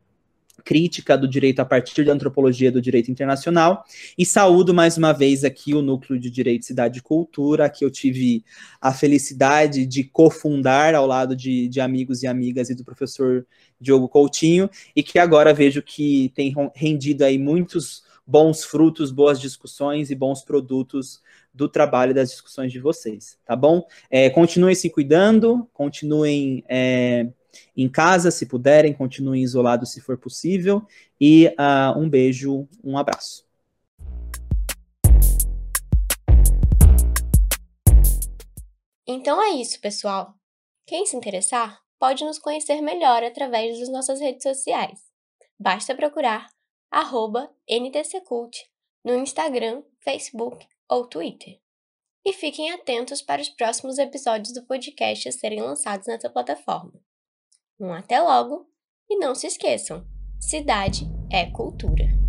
[0.67, 3.85] crítica do direito a partir da antropologia do direito internacional.
[4.19, 7.91] E saúdo mais uma vez aqui o Núcleo de Direito, Cidade e Cultura, que eu
[7.91, 8.45] tive
[8.81, 13.47] a felicidade de cofundar ao lado de, de amigos e amigas e do professor
[13.81, 20.11] Diogo Coutinho, e que agora vejo que tem rendido aí muitos bons frutos, boas discussões
[20.11, 21.23] e bons produtos
[21.55, 23.87] do trabalho das discussões de vocês, tá bom?
[24.11, 27.29] É, continuem se cuidando, continuem é,
[27.77, 30.87] em casa, se puderem, continuem isolados se for possível.
[31.21, 33.47] E uh, um beijo, um abraço.
[39.07, 40.35] Então é isso, pessoal.
[40.85, 45.01] Quem se interessar pode nos conhecer melhor através das nossas redes sociais.
[45.59, 46.49] Basta procurar
[47.69, 48.69] ntccult
[49.05, 51.61] no Instagram, Facebook ou Twitter.
[52.25, 57.06] E fiquem atentos para os próximos episódios do podcast a serem lançados nessa plataforma.
[57.79, 58.67] Um até logo
[59.09, 60.07] e não se esqueçam:
[60.41, 62.26] cidade é cultura.